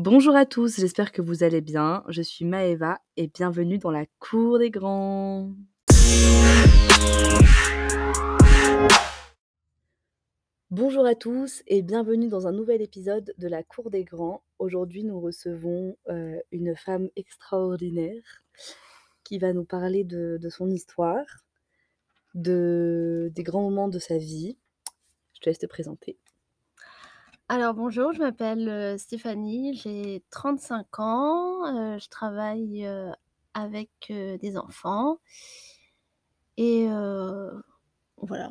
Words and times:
Bonjour 0.00 0.36
à 0.36 0.46
tous, 0.46 0.76
j'espère 0.76 1.10
que 1.10 1.20
vous 1.20 1.42
allez 1.42 1.60
bien. 1.60 2.04
Je 2.06 2.22
suis 2.22 2.44
Maëva 2.44 3.00
et 3.16 3.26
bienvenue 3.26 3.78
dans 3.78 3.90
la 3.90 4.06
cour 4.20 4.60
des 4.60 4.70
grands. 4.70 5.50
Bonjour 10.70 11.04
à 11.04 11.16
tous 11.16 11.64
et 11.66 11.82
bienvenue 11.82 12.28
dans 12.28 12.46
un 12.46 12.52
nouvel 12.52 12.80
épisode 12.80 13.34
de 13.38 13.48
la 13.48 13.64
cour 13.64 13.90
des 13.90 14.04
grands. 14.04 14.44
Aujourd'hui, 14.60 15.02
nous 15.02 15.18
recevons 15.20 15.96
euh, 16.08 16.38
une 16.52 16.76
femme 16.76 17.08
extraordinaire 17.16 18.44
qui 19.24 19.40
va 19.40 19.52
nous 19.52 19.64
parler 19.64 20.04
de, 20.04 20.38
de 20.40 20.48
son 20.48 20.70
histoire, 20.70 21.26
de, 22.36 23.32
des 23.34 23.42
grands 23.42 23.64
moments 23.64 23.88
de 23.88 23.98
sa 23.98 24.16
vie. 24.16 24.56
Je 25.34 25.40
te 25.40 25.50
laisse 25.50 25.58
te 25.58 25.66
présenter. 25.66 26.20
Alors 27.48 27.74
bonjour, 27.74 28.12
je 28.12 28.20
m'appelle, 28.20 28.98
Stéphanie, 28.98 29.74
j'ai 29.74 30.22
35 30.30 30.98
ans, 31.00 31.66
heu, 31.94 31.98
je 31.98 32.08
travaille, 32.08 32.84
heu, 32.86 33.10
avec, 33.54 33.90
heu, 34.10 34.36
des 34.38 34.56
enfants 34.58 35.18
et 36.58 36.86
heu, 36.88 37.62
voilà. 38.18 38.50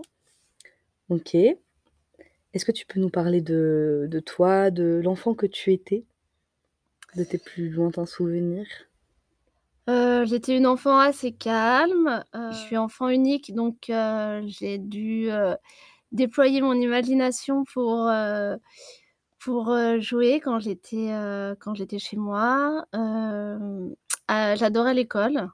Ok. 1.10 1.36
Est-ce 1.36 2.66
que 2.66 2.74
tu 2.74 2.86
peux 2.86 3.00
nous 3.00 3.10
parler 3.10 3.40
de, 3.40 4.06
de 4.12 4.20
toi, 4.20 4.70
de 4.70 5.00
l'enfant 5.02 5.34
que 5.34 5.46
tu 5.46 5.72
étais, 5.72 6.04
de 7.18 7.26
tes 7.26 7.38
plus 7.38 7.70
lointains 7.70 8.06
souvenirs? 8.06 8.70
Heu, 9.90 10.26
j'étais 10.26 10.58
une 10.58 10.68
enfant 10.68 10.98
assez 11.00 11.32
calme, 11.34 12.24
je 12.50 12.56
suis 12.58 12.76
enfant 12.78 13.08
unique 13.10 13.54
donc 13.56 13.90
heu, 13.90 14.42
j'ai 14.48 14.78
dû, 14.78 15.30
heu, 15.32 15.56
déployer 16.12 16.62
mon 16.62 16.74
imagination 16.74 17.64
pour, 17.74 18.08
heu, 18.10 18.58
pour, 19.40 19.72
heu, 19.72 20.00
jouer 20.02 20.42
quand 20.42 20.60
j'étais, 20.60 21.12
heu, 21.14 21.56
quand 21.62 21.76
j'étais 21.76 22.00
chez 22.00 22.18
moi. 22.18 22.86
Ah, 24.30 24.56
j'adorais 24.56 24.94
l'école 24.94 25.50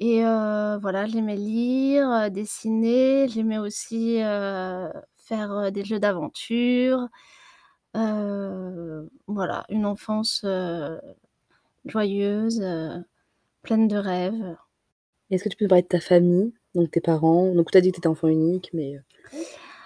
et 0.00 0.20
voilà, 0.22 1.06
j'aimais 1.06 1.36
lire, 1.36 2.30
dessiner, 2.30 3.26
j'aimais 3.28 3.58
aussi, 3.58 4.18
faire, 5.16 5.72
des 5.72 5.84
jeux 5.84 5.98
d'aventure. 5.98 7.08
Voilà, 9.26 9.64
une 9.70 9.86
enfance, 9.86 10.44
joyeuse, 11.86 12.62
pleine 13.62 13.88
de 13.88 13.96
rêves. 13.96 14.56
Est-ce 15.30 15.44
que 15.44 15.48
tu 15.50 15.56
peux 15.56 15.68
parler 15.68 15.82
de 15.82 15.88
ta 15.88 16.00
famille, 16.00 16.52
donc 16.74 16.90
tes 16.90 17.00
parents? 17.00 17.54
Donc 17.54 17.70
tu 17.70 17.78
as 17.78 17.80
dit 17.80 17.90
que 17.90 17.96
tu 17.96 18.00
étais 18.00 18.08
enfant 18.08 18.28
unique, 18.28 18.70
mais 18.72 19.00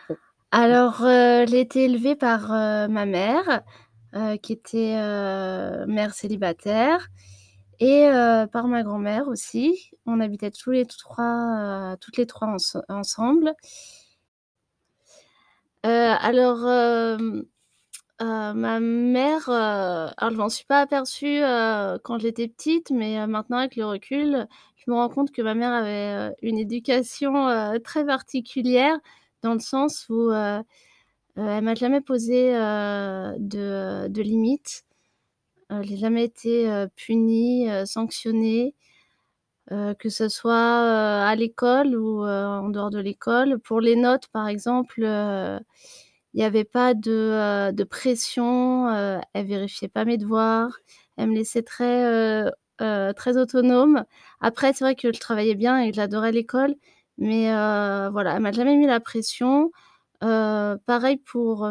bon. 0.09 0.17
Alors, 0.51 1.03
heu, 1.03 1.47
j'ai 1.49 1.61
été 1.61 1.85
élevée 1.85 2.15
par, 2.15 2.53
heu, 2.53 2.87
ma 2.89 3.07
mère, 3.07 3.63
heu, 4.15 4.37
qui 4.37 4.53
était, 4.53 4.97
mère 5.87 6.13
célibataire 6.15 7.09
et 7.81 8.09
par 8.53 8.69
ma 8.69 8.83
grand-mère 8.83 9.29
aussi. 9.29 9.91
On 10.07 10.21
habitait 10.21 10.51
tous 10.51 10.71
les 10.71 10.85
3, 10.87 11.93
heu, 11.95 11.97
toutes 12.01 12.17
les 12.19 12.27
3 12.27 12.49
ense 12.49 12.77
ensemble. 12.89 13.55
Alors, 15.83 16.59
ma 18.21 18.79
mère, 18.81 19.49
alors 19.49 20.31
je 20.31 20.37
m'en 20.37 20.49
suis 20.49 20.67
pas 20.67 20.81
aperçue, 20.81 21.41
quand 22.05 22.19
j'étais 22.19 22.49
petite, 22.49 22.91
mais 22.91 23.27
maintenant 23.27 23.57
avec 23.59 23.75
le 23.77 23.87
recul, 23.87 24.47
je 24.87 24.91
me 24.91 24.97
rends 24.97 25.09
compte 25.09 25.31
que 25.33 25.43
ma 25.43 25.55
mère 25.55 25.73
avait, 25.73 26.31
heu, 26.33 26.35
une 26.43 26.59
éducation, 26.59 27.49
heu, 27.49 27.79
très 27.81 28.05
particulière 28.07 28.99
dans 29.43 29.55
le 29.55 29.61
sens 29.61 30.07
où, 30.09 30.31
heu 30.33 30.63
Heu, 31.39 31.43
elle 31.49 31.65
m'a 31.65 31.75
jamais 31.77 32.01
posé, 32.03 32.53
de 32.53 34.23
limites. 34.23 34.85
Heu, 35.73 35.83
j'ai 35.85 35.97
jamais 35.99 36.25
été, 36.25 36.87
punie, 36.97 37.69
sanctionnée, 37.87 38.75
que 39.71 40.09
ce 40.09 40.29
soit, 40.29 41.25
à 41.29 41.35
l'école 41.37 41.97
ou, 41.97 42.25
en 42.27 42.69
dehors 42.71 42.91
de 42.91 43.01
l'école. 43.01 43.59
Pour 43.61 43.81
les 43.81 43.97
notes, 43.97 44.29
par 44.29 44.48
exemple, 44.48 45.03
il 46.35 46.41
y 46.41 46.45
avait 46.45 46.65
pas 46.65 46.95
de, 46.95 47.71
de 47.73 47.85
pression, 47.85 48.89
elle 49.35 49.47
vérifiait 49.47 49.89
pas 49.89 50.05
mes 50.05 50.19
devoirs. 50.19 50.79
Elle 51.17 51.31
me 51.31 51.35
laissait 51.37 51.63
très, 51.63 52.45
heu, 52.83 53.13
très 53.15 53.37
autonome. 53.39 54.05
Après, 54.41 54.73
c'est 54.73 54.85
vrai 54.85 54.95
que 54.97 55.13
je 55.13 55.20
travaillais 55.20 55.55
bien 55.55 55.81
et 55.81 55.91
que 55.91 55.97
j'adorais 55.97 56.33
l'école, 56.33 56.75
mais 57.19 57.51
heu, 57.51 58.09
voilà, 58.13 58.35
elle 58.37 58.43
m'a 58.43 58.53
jamais 58.53 58.77
mis 58.77 58.87
la 58.87 59.01
pression. 59.01 59.70
Heu, 60.25 60.79
pareil 60.87 61.19
pour, 61.19 61.69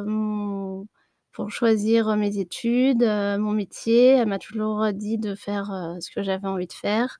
pour 1.31 1.51
choisir, 1.51 2.15
mes 2.17 2.37
études, 2.39 3.03
mon 3.03 3.51
métier. 3.51 4.07
Elle 4.17 4.27
m'a 4.29 4.39
toujours, 4.39 4.91
dit 4.93 5.17
de 5.17 5.35
faire, 5.35 5.95
ce 6.01 6.09
que 6.11 6.23
j'avais 6.23 6.47
envie 6.47 6.67
de 6.67 6.73
faire. 6.73 7.19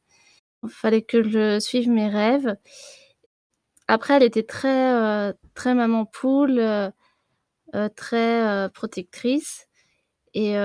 Il 0.64 0.70
Fallait 0.70 1.04
que 1.04 1.24
je 1.24 1.60
suive 1.60 1.90
mes 1.90 2.10
rêves. 2.10 2.56
Après, 3.88 4.16
elle 4.16 4.24
était 4.24 4.44
très, 4.44 5.34
très 5.54 5.74
maman 5.76 6.06
poule, 6.06 6.62
très, 7.96 8.70
protectrice 8.74 9.68
et 10.34 10.56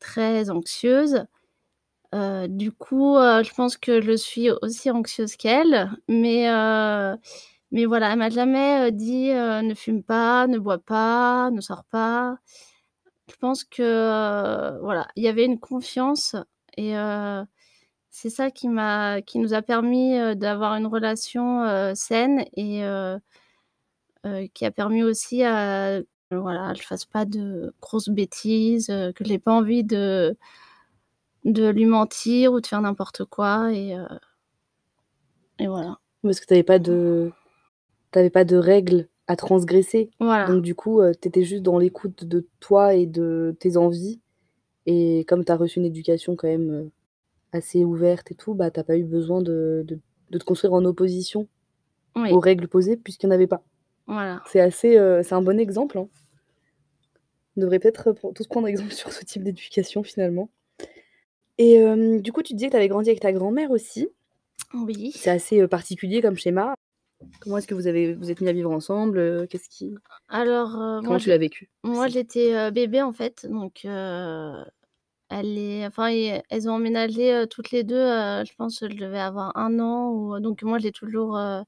très 0.00 0.50
anxieuse. 0.50 1.24
Heu, 2.14 2.46
du 2.48 2.72
coup, 2.72 3.16
heu, 3.16 3.42
je 3.42 3.52
pense 3.54 3.76
que 3.78 4.00
je 4.02 4.12
suis 4.16 4.50
aussi 4.62 4.90
anxieuse 4.90 5.36
qu'elle, 5.36 5.90
mais 6.08 6.46
heu, 6.50 7.16
mais 7.72 7.86
voilà, 7.86 8.12
elle 8.12 8.18
m'a 8.18 8.30
jamais, 8.30 8.92
dit, 8.92 9.28
«Ne 9.30 9.74
fume 9.74 10.02
pas, 10.02 10.46
ne 10.46 10.58
bois 10.58 10.78
pas, 10.78 11.50
ne 11.52 11.60
sors 11.62 11.84
pas». 11.86 12.36
Je 13.30 13.36
pense 13.38 13.64
que, 13.64 14.78
voilà, 14.82 15.08
il 15.16 15.24
y 15.24 15.28
avait 15.28 15.46
une 15.46 15.60
confiance 15.60 16.36
et 16.78 16.94
c'est 18.10 18.30
ça 18.30 18.50
qui 18.52 18.68
m'a 18.70 19.22
qui 19.22 19.38
nous 19.40 19.54
a 19.54 19.62
permis, 19.62 20.14
d'avoir 20.36 20.74
une 20.76 20.86
relation, 20.88 21.64
saine 21.96 22.44
et 22.56 22.82
qui 24.54 24.64
a 24.66 24.70
permis 24.70 25.02
aussi 25.02 25.42
à 25.44 26.00
voilà, 26.30 26.72
je 26.74 26.82
fasse 26.82 27.04
pas 27.04 27.26
de 27.26 27.74
grosses 27.82 28.08
bêtises, 28.08 28.86
que 29.14 29.22
j'ai 29.24 29.38
pas 29.38 29.52
envie 29.52 29.84
de 29.84 30.34
de 31.44 31.68
lui 31.68 31.86
mentir 31.86 32.52
ou 32.52 32.60
de 32.60 32.66
faire 32.66 32.80
n'importe 32.80 33.24
quoi 33.24 33.72
et 33.72 33.96
heu 33.96 34.06
et 35.58 35.66
voilà. 35.66 35.98
Parce 36.22 36.40
que 36.40 36.46
tu 36.46 36.54
avais 36.54 36.62
pas 36.62 36.78
de 36.78 37.30
avais 38.14 38.30
pas 38.30 38.44
de 38.44 38.56
règles 38.56 39.08
à 39.26 39.36
transgresser. 39.36 40.10
Voilà, 40.20 40.46
Donc 40.46 40.62
du 40.62 40.74
coup, 40.74 41.00
heu, 41.00 41.12
tu 41.20 41.28
étais 41.28 41.44
juste 41.44 41.62
dans 41.62 41.78
l'écoute 41.78 42.24
de 42.24 42.46
toi 42.60 42.94
et 42.94 43.06
de 43.06 43.56
tes 43.58 43.76
envies 43.76 44.20
et 44.86 45.24
comme 45.28 45.44
tu 45.44 45.52
as 45.52 45.56
reçu 45.56 45.78
une 45.78 45.86
éducation 45.86 46.36
quand 46.36 46.48
même, 46.48 46.70
heu, 46.70 46.90
assez 47.52 47.84
ouverte 47.84 48.30
et 48.32 48.34
tout, 48.34 48.54
bah, 48.54 48.70
tu 48.70 48.80
as 48.80 48.84
pas 48.84 48.96
eu 48.96 49.04
besoin 49.04 49.40
de 49.42 49.84
de 49.86 49.98
de 50.30 50.38
te 50.38 50.44
construire 50.44 50.72
en 50.72 50.84
opposition 50.84 51.46
oui, 52.16 52.32
aux 52.32 52.40
règles 52.40 52.68
posées 52.68 52.96
puisqu'il 52.96 53.26
y 53.26 53.28
en 53.28 53.32
avait 53.32 53.46
pas. 53.46 53.62
voilà. 54.06 54.42
C'est 54.46 54.60
assez, 54.60 54.98
c'est 55.22 55.34
un 55.34 55.42
bon 55.42 55.58
exemple, 55.60 55.98
hein. 55.98 56.08
On 57.56 57.60
devrait 57.60 57.78
peut-être 57.80 58.14
tous 58.34 58.46
prendre 58.46 58.66
exemple 58.66 58.92
sur 58.92 59.12
ce 59.12 59.24
type 59.24 59.42
d'éducation 59.42 60.02
finalement. 60.02 60.48
Et 61.62 61.74
hem, 61.76 62.20
du 62.20 62.32
coup, 62.32 62.42
tu 62.42 62.52
disais 62.54 62.66
que 62.66 62.72
tu 62.72 62.76
avais 62.76 62.88
grandi 62.88 63.08
avec 63.08 63.20
ta 63.20 63.32
grand-mère 63.32 63.70
aussi. 63.70 64.08
Oui. 64.74 65.14
C'est 65.14 65.30
assez, 65.30 65.60
heu, 65.60 65.68
particulier 65.68 66.20
comme 66.22 66.36
schéma. 66.36 66.74
Comment 67.40 67.58
est-ce 67.58 67.68
que 67.68 67.74
vous 67.74 67.86
avez 67.88 68.14
vous 68.14 68.30
êtes 68.30 68.40
mis 68.42 68.48
à 68.48 68.54
vivre 68.54 68.70
ensemble, 68.72 69.18
heu, 69.18 69.46
qu'est-ce 69.48 69.68
qui 69.70 69.94
Alors, 70.28 70.76
heu, 70.80 71.00
moi 71.02 71.18
comment 71.18 71.18
tu 71.18 71.28
j'ai 71.28 71.30
l'as 71.30 71.38
vécu 71.38 71.70
moi 71.84 72.06
aussi? 72.06 72.08
j'étais, 72.08 72.54
heu, 72.54 72.70
bébé 72.70 73.02
en 73.02 73.12
fait, 73.12 73.46
donc 73.46 73.82
heu, 73.84 74.64
elle 75.30 75.58
est 75.58 75.86
enfin 75.86 76.10
et 76.12 76.42
elles 76.50 76.68
ont 76.70 76.74
emménagé, 76.74 77.32
heu, 77.34 77.46
toutes 77.48 77.70
les 77.72 77.84
2. 77.84 77.96
heu, 77.96 78.44
je 78.46 78.54
pense 78.56 78.80
que 78.80 78.90
je 78.90 78.96
devais 78.96 79.20
avoir 79.20 79.56
un 79.58 79.80
an 79.80 80.10
ou 80.12 80.40
donc 80.40 80.62
moi 80.64 80.78
j'ai 80.78 80.92
toujours, 80.92 81.38
heu, 81.38 81.62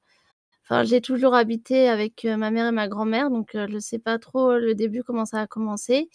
enfin 0.65 0.85
j'ai 0.85 1.01
toujours 1.03 1.35
habité 1.35 1.89
avec, 1.89 2.25
heu, 2.27 2.37
ma 2.39 2.51
mère 2.53 2.69
et 2.69 2.73
ma 2.73 2.89
grand-mère 2.89 3.31
donc 3.31 3.55
heu, 3.57 3.67
je 3.71 3.79
sais 3.81 3.99
pas 4.01 4.19
trop, 4.21 4.53
heu, 4.53 4.61
le 4.61 4.75
début 4.77 5.03
comment 5.05 5.27
ça 5.27 5.41
a 5.43 5.47
commencé. 5.49 6.09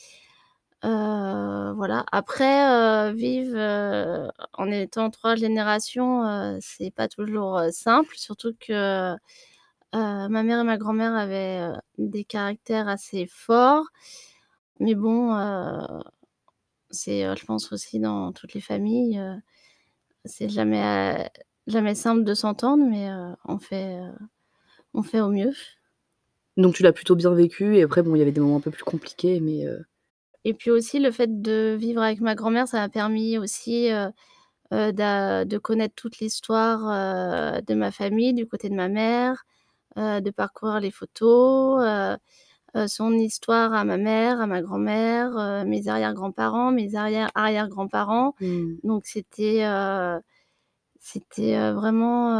Heu, 0.83 1.73
voilà. 1.75 2.05
Après, 2.11 3.09
heu, 3.09 3.13
vivre, 3.13 3.55
heu, 3.57 4.29
en 4.53 4.71
étant 4.71 5.09
3 5.09 5.35
générations, 5.35 6.57
c'est 6.61 6.91
pas 6.91 7.07
toujours, 7.09 7.59
simple, 7.71 8.15
surtout 8.15 8.53
que, 8.59 9.15
ma 9.93 10.43
mère 10.43 10.61
et 10.61 10.63
ma 10.65 10.77
grand-mère 10.77 11.15
avaient, 11.15 11.69
des 11.97 12.23
caractères 12.25 12.87
assez 12.89 13.27
forts. 13.27 13.87
Mais 14.79 14.95
bon, 14.95 15.31
c'est, 16.91 17.23
je 17.37 17.45
pense 17.45 17.71
aussi 17.73 17.99
dans 17.99 18.33
toutes 18.33 18.53
les 18.55 18.61
familles, 18.61 19.21
c'est 20.25 20.49
jamais, 20.49 21.29
jamais 21.67 21.95
simple 21.95 22.23
de 22.25 22.33
s'entendre, 22.35 22.85
mais 22.89 23.09
on 23.45 23.59
fait, 23.59 23.99
on 24.95 25.03
fait 25.03 25.21
au 25.21 25.29
mieux. 25.29 25.53
Donc 26.57 26.75
tu 26.75 26.83
l'as 26.83 26.93
plutôt 26.93 27.15
bien 27.15 27.33
vécu 27.33 27.77
et 27.77 27.83
après 27.83 28.03
bon, 28.03 28.15
il 28.15 28.19
y 28.19 28.21
avait 28.23 28.31
des 28.33 28.41
moments 28.41 28.57
un 28.57 28.61
peu 28.61 28.71
plus 28.71 28.83
compliqués 28.83 29.39
mais 29.41 29.65
Et 30.45 30.53
puis 30.53 30.71
aussi 30.71 30.99
le 30.99 31.11
fait 31.11 31.41
de 31.41 31.75
vivre 31.79 32.01
avec 32.01 32.21
ma 32.21 32.33
grand-mère, 32.35 32.67
ça 32.67 32.79
m'a 32.79 32.89
permis 32.89 33.37
aussi, 33.37 33.89
heu 33.91 34.09
heu, 34.73 34.93
d'a 34.93 35.45
de 35.45 35.57
connaître 35.59 35.95
toute 35.95 36.19
l'histoire, 36.19 36.81
heu, 37.57 37.61
de 37.67 37.75
ma 37.75 37.91
famille, 37.91 38.33
du 38.33 38.47
côté 38.47 38.69
de 38.69 38.75
ma 38.75 38.89
mère, 38.89 39.45
heu, 39.97 40.21
de 40.21 40.31
parcourir 40.31 40.79
les 40.81 40.91
photos, 40.91 41.81
heu 41.83 42.17
heu, 42.77 42.87
son 42.87 43.13
histoire 43.13 43.73
à 43.73 43.85
ma 43.85 43.97
mère, 43.97 44.41
à 44.41 44.47
ma 44.47 44.61
grand-mère, 44.61 45.37
heu, 45.37 45.65
mes 45.65 45.87
arrière-grands-parents, 45.89 46.71
mes 46.73 46.95
arrière 46.95 47.31
arrière-grands-parents. 47.35 48.35
Mmh. 48.41 48.75
Donc 48.83 49.05
c'était, 49.07 49.63
heu, 49.65 50.19
c'était, 50.99 51.57
heu, 51.57 51.73
vraiment, 51.73 52.33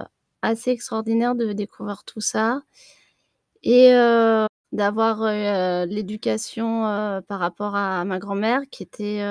heu, 0.00 0.04
assez 0.42 0.70
extraordinaire 0.72 1.34
de 1.36 1.52
découvrir 1.54 2.04
tout 2.04 2.20
ça 2.22 2.62
et 3.62 3.92
heu, 3.94 4.46
d'avoir, 4.72 5.24
l'éducation, 5.86 6.82
par 7.28 7.40
rapport 7.40 7.74
à 7.76 8.04
ma 8.04 8.18
grand-mère 8.18 8.62
qui 8.70 8.82
était, 8.84 9.22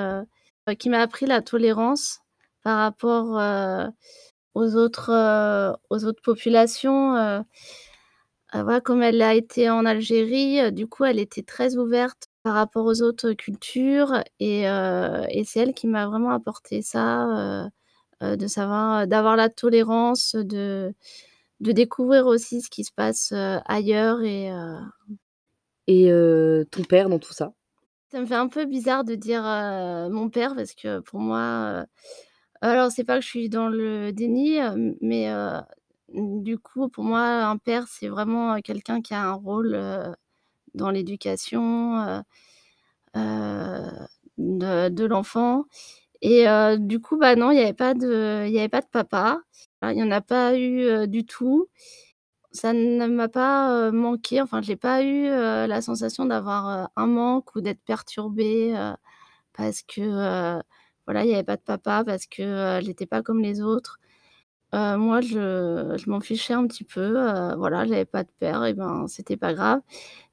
qui 0.79 0.89
m'a 0.89 1.01
appris 1.01 1.25
la 1.27 1.41
tolérance 1.41 2.19
par 2.63 2.77
rapport, 2.79 3.39
aux 4.55 4.75
autres, 4.75 5.11
aux 5.89 6.05
autres 6.05 6.21
populations, 6.23 7.15
heu, 7.17 7.43
voilà, 8.53 8.81
comme 8.81 9.03
elle 9.03 9.21
a 9.21 9.35
été 9.35 9.69
en 9.69 9.85
Algérie, 9.85 10.71
du 10.73 10.87
coup, 10.87 11.05
elle 11.05 11.19
était 11.19 11.43
très 11.43 11.77
ouverte 11.77 12.27
par 12.43 12.55
rapport 12.55 12.85
aux 12.85 13.01
autres 13.03 13.33
cultures 13.33 14.23
et 14.39 14.63
et 14.63 15.43
c'est 15.45 15.59
elle 15.61 15.73
qui 15.75 15.87
m'a 15.87 16.07
vraiment 16.07 16.31
apporté 16.31 16.81
ça, 16.83 17.69
heu, 18.23 18.37
de 18.37 18.47
savoir, 18.47 19.07
d'avoir 19.07 19.35
la 19.37 19.49
tolérance, 19.49 20.35
de 20.35 20.93
de 21.61 21.71
découvrir 21.73 22.27
aussi 22.27 22.61
ce 22.61 22.69
qui 22.71 22.83
se 22.85 22.91
passe, 22.93 23.33
ailleurs 23.67 24.21
et 24.23 24.51
Et 25.91 26.11
heu, 26.11 26.67
ton 26.71 26.83
père 26.83 27.09
dans 27.09 27.17
tout 27.19 27.33
ça? 27.33 27.53
Ça 28.11 28.19
me 28.21 28.25
fait 28.25 28.33
un 28.35 28.47
peu 28.47 28.65
bizarre 28.65 29.03
de 29.03 29.13
dire, 29.13 29.43
heu, 29.45 30.09
mon 30.09 30.29
père 30.29 30.55
parce 30.55 30.73
que 30.73 30.99
pour 30.99 31.19
moi, 31.19 31.83
heu 31.83 31.85
alors 32.61 32.91
c'est 32.91 33.03
pas 33.05 33.17
que 33.19 33.23
je 33.23 33.27
suis 33.29 33.49
dans 33.49 33.69
le 33.69 34.11
déni, 34.13 34.57
mais 35.01 35.29
du 36.13 36.57
coup, 36.59 36.89
pour 36.89 37.03
moi, 37.05 37.21
un 37.45 37.57
père, 37.57 37.87
c'est 37.89 38.07
vraiment, 38.09 38.59
quelqu'un 38.61 39.01
qui 39.01 39.13
a 39.15 39.21
un 39.23 39.33
rôle, 39.33 39.79
dans 40.75 40.91
l'éducation, 40.91 42.23
de 44.39 45.05
l'enfant 45.05 45.65
et 46.21 46.45
du 46.79 46.99
coup, 47.01 47.17
bah, 47.17 47.35
non, 47.37 47.51
il 47.51 47.57
y 47.59 47.61
avait 47.61 47.73
pas 47.73 47.93
de 47.95 48.47
y 48.49 48.59
avait 48.59 48.69
pas 48.69 48.81
de 48.81 48.87
papa. 48.91 49.41
il 49.83 49.93
y 49.97 50.03
en 50.03 50.11
a 50.11 50.21
pas 50.21 50.57
eu, 50.59 51.07
du 51.07 51.25
tout. 51.25 51.67
Ça 52.51 52.73
ne 52.73 53.05
m'a 53.05 53.27
pas, 53.29 53.91
manqué, 53.91 54.41
enfin, 54.41 54.61
j'ai 54.63 54.75
pas 54.75 55.03
eu, 55.03 55.25
la 55.27 55.81
sensation 55.81 56.25
d'avoir, 56.25 56.89
un 56.95 57.05
manque 57.07 57.55
ou 57.55 57.61
d'être 57.61 57.81
perturbée, 57.85 58.73
parce 59.53 59.83
que, 59.83 60.01
voilà, 61.07 61.25
il 61.25 61.31
y 61.31 61.33
avait 61.35 61.43
pas 61.43 61.57
de 61.57 61.61
papa, 61.63 62.03
parce 62.05 62.25
que, 62.27 62.79
heu, 62.79 62.81
j'étais 62.83 63.05
pas 63.07 63.21
comme 63.23 63.41
les 63.41 63.61
autres. 63.61 63.99
Moi, 64.73 65.21
je 65.21 65.95
je 65.97 66.09
m'en 66.11 66.21
fichais 66.21 66.53
un 66.55 66.67
petit 66.67 66.83
peu, 66.85 67.01
heu, 67.19 67.55
voilà, 67.57 67.85
j'avais 67.87 68.05
pas 68.05 68.23
de 68.23 68.29
père 68.39 68.65
et 68.65 68.73
ben, 68.75 69.07
c'était 69.07 69.37
pas 69.37 69.53
grave. 69.55 69.81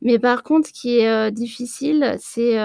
Mais 0.02 0.18
par 0.20 0.42
contre, 0.44 0.68
ce 0.68 0.74
qui 0.74 0.98
est, 1.00 1.32
difficile, 1.32 2.16
c'est, 2.20 2.56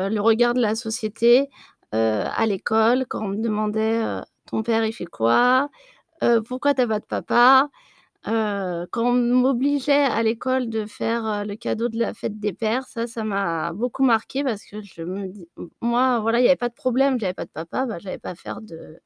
le 0.00 0.20
regard 0.20 0.54
de 0.54 0.60
la 0.62 0.74
société, 0.76 1.50
à 1.92 2.46
l'école 2.46 3.06
quand 3.08 3.24
on 3.24 3.28
me 3.30 3.42
demandait, 3.42 4.02
«Ton 4.46 4.62
père, 4.64 4.84
il 4.86 4.92
fait 4.94 5.06
quoi? 5.06 5.70
Pourquoi 6.46 6.74
tu 6.74 6.82
as 6.82 6.88
pas 6.88 7.00
de 7.00 7.06
papa?» 7.06 7.70
Quand 8.24 9.04
on 9.04 9.12
m'obligeait 9.14 9.92
à 10.04 10.22
l'école 10.22 10.68
de 10.68 10.86
faire, 10.86 11.44
le 11.46 11.54
cadeau 11.56 11.88
de 11.88 11.98
la 11.98 12.14
fête 12.14 12.38
des 12.38 12.52
pères, 12.52 12.86
ça, 12.86 13.06
ça 13.06 13.24
m'a 13.24 13.72
beaucoup 13.72 14.04
marquée 14.04 14.44
parce 14.44 14.64
que 14.64 14.80
je 14.82 15.02
me 15.02 15.28
dis 15.28 15.48
moi, 15.80 16.20
voilà, 16.20 16.40
il 16.40 16.44
y 16.44 16.48
avait 16.48 16.56
pas 16.56 16.68
de 16.68 16.74
problème, 16.74 17.18
j'avais 17.20 17.34
pas 17.34 17.44
de 17.46 17.50
papa, 17.50 17.86
bah, 17.86 17.98
j'avais 17.98 18.18
pas 18.18 18.30
à 18.30 18.34
faire 18.34 18.60
de 18.60 19.00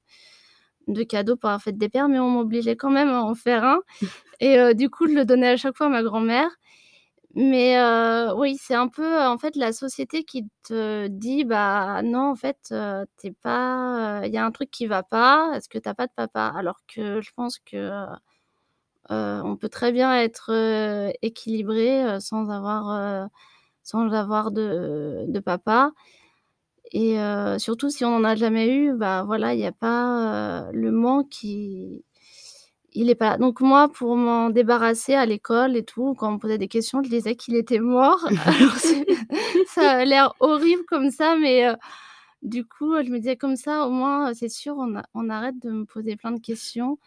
de 0.88 1.02
cadeau 1.04 1.36
pour 1.36 1.50
la 1.50 1.58
fête 1.58 1.78
des 1.78 1.88
pères, 1.88 2.08
mais 2.08 2.18
on 2.18 2.30
m'obligeait 2.30 2.76
quand 2.76 2.90
même 2.90 3.08
à 3.10 3.22
en 3.22 3.34
faire 3.34 3.64
un 3.64 3.80
et 4.40 4.74
du 4.74 4.90
coup, 4.90 5.08
je 5.08 5.14
le 5.14 5.24
donnais 5.26 5.50
à 5.50 5.56
chaque 5.56 5.76
fois 5.76 5.86
à 5.86 5.90
ma 5.90 6.02
grand-mère. 6.02 6.50
Mais 7.36 7.76
oui, 8.36 8.56
c'est 8.60 8.74
un 8.74 8.88
peu, 8.88 9.20
en 9.22 9.38
fait, 9.38 9.56
la 9.56 9.72
société 9.72 10.24
qui 10.24 10.48
te 10.64 11.08
dit: 11.08 11.44
«Bah, 11.44 12.00
non, 12.02 12.30
en 12.30 12.36
fait, 12.36 12.58
heu, 12.72 13.06
tu 13.20 13.28
es 13.28 13.32
pas, 13.32 14.22
il 14.26 14.32
y 14.32 14.38
a 14.38 14.44
un 14.46 14.52
truc 14.52 14.70
qui 14.70 14.86
va 14.86 15.02
pas, 15.02 15.48
parce 15.52 15.68
que 15.68 15.78
tu 15.78 15.88
as 15.88 15.94
pas 15.94 16.06
de 16.06 16.12
papa». 16.16 16.52
Alors 16.56 16.78
que 16.88 17.20
je 17.20 17.30
pense 17.36 17.58
que, 17.60 18.06
heu, 19.10 19.42
on 19.44 19.56
peut 19.56 19.68
très 19.70 19.92
bien 19.92 20.14
être, 20.16 20.52
heu, 20.52 21.12
équilibré, 21.22 22.04
heu, 22.16 22.20
sans 22.20 22.50
avoir, 22.50 23.28
sans 23.84 24.12
avoir 24.12 24.50
de 24.52 25.24
de 25.28 25.40
papa 25.40 25.92
et 26.92 27.16
surtout 27.58 27.90
si 27.90 28.04
on 28.04 28.14
en 28.16 28.24
a 28.24 28.34
jamais 28.36 28.68
eu, 28.76 28.94
bah, 28.94 29.24
voilà, 29.26 29.54
il 29.54 29.60
y 29.60 29.66
a 29.66 29.72
pas, 29.72 30.68
le 30.72 30.92
manque 30.92 31.42
il 31.44 32.02
il 32.94 33.10
est 33.10 33.14
pas 33.16 33.30
là. 33.32 33.38
Donc 33.38 33.60
moi, 33.60 33.88
pour 33.92 34.16
m'en 34.16 34.50
débarrasser 34.50 35.14
à 35.14 35.26
l'école 35.26 35.76
et 35.76 35.84
tout, 35.84 36.14
quand 36.18 36.30
on 36.30 36.32
me 36.34 36.38
posait 36.38 36.58
des 36.58 36.68
questions, 36.68 37.02
je 37.04 37.10
disais 37.10 37.36
qu'il 37.36 37.56
était 37.56 37.80
mort. 37.80 38.20
Alors 38.60 38.76
ça 39.66 39.90
a 39.92 40.04
l'air 40.06 40.34
horrible 40.40 40.84
comme 40.88 41.10
ça, 41.10 41.36
mais 41.36 41.66
du 42.42 42.64
coup, 42.66 42.94
je 43.04 43.10
me 43.10 43.18
disais: 43.18 43.36
«Comme 43.36 43.56
ça, 43.56 43.86
au 43.86 43.90
moins, 43.90 44.34
c'est 44.34 44.48
sûr, 44.50 44.76
on 44.78 44.96
a 44.98 45.04
on 45.14 45.30
arrête 45.30 45.58
de 45.62 45.70
me 45.72 45.84
poser 45.86 46.16
plein 46.16 46.32
de 46.32 46.40
questions». 46.40 46.98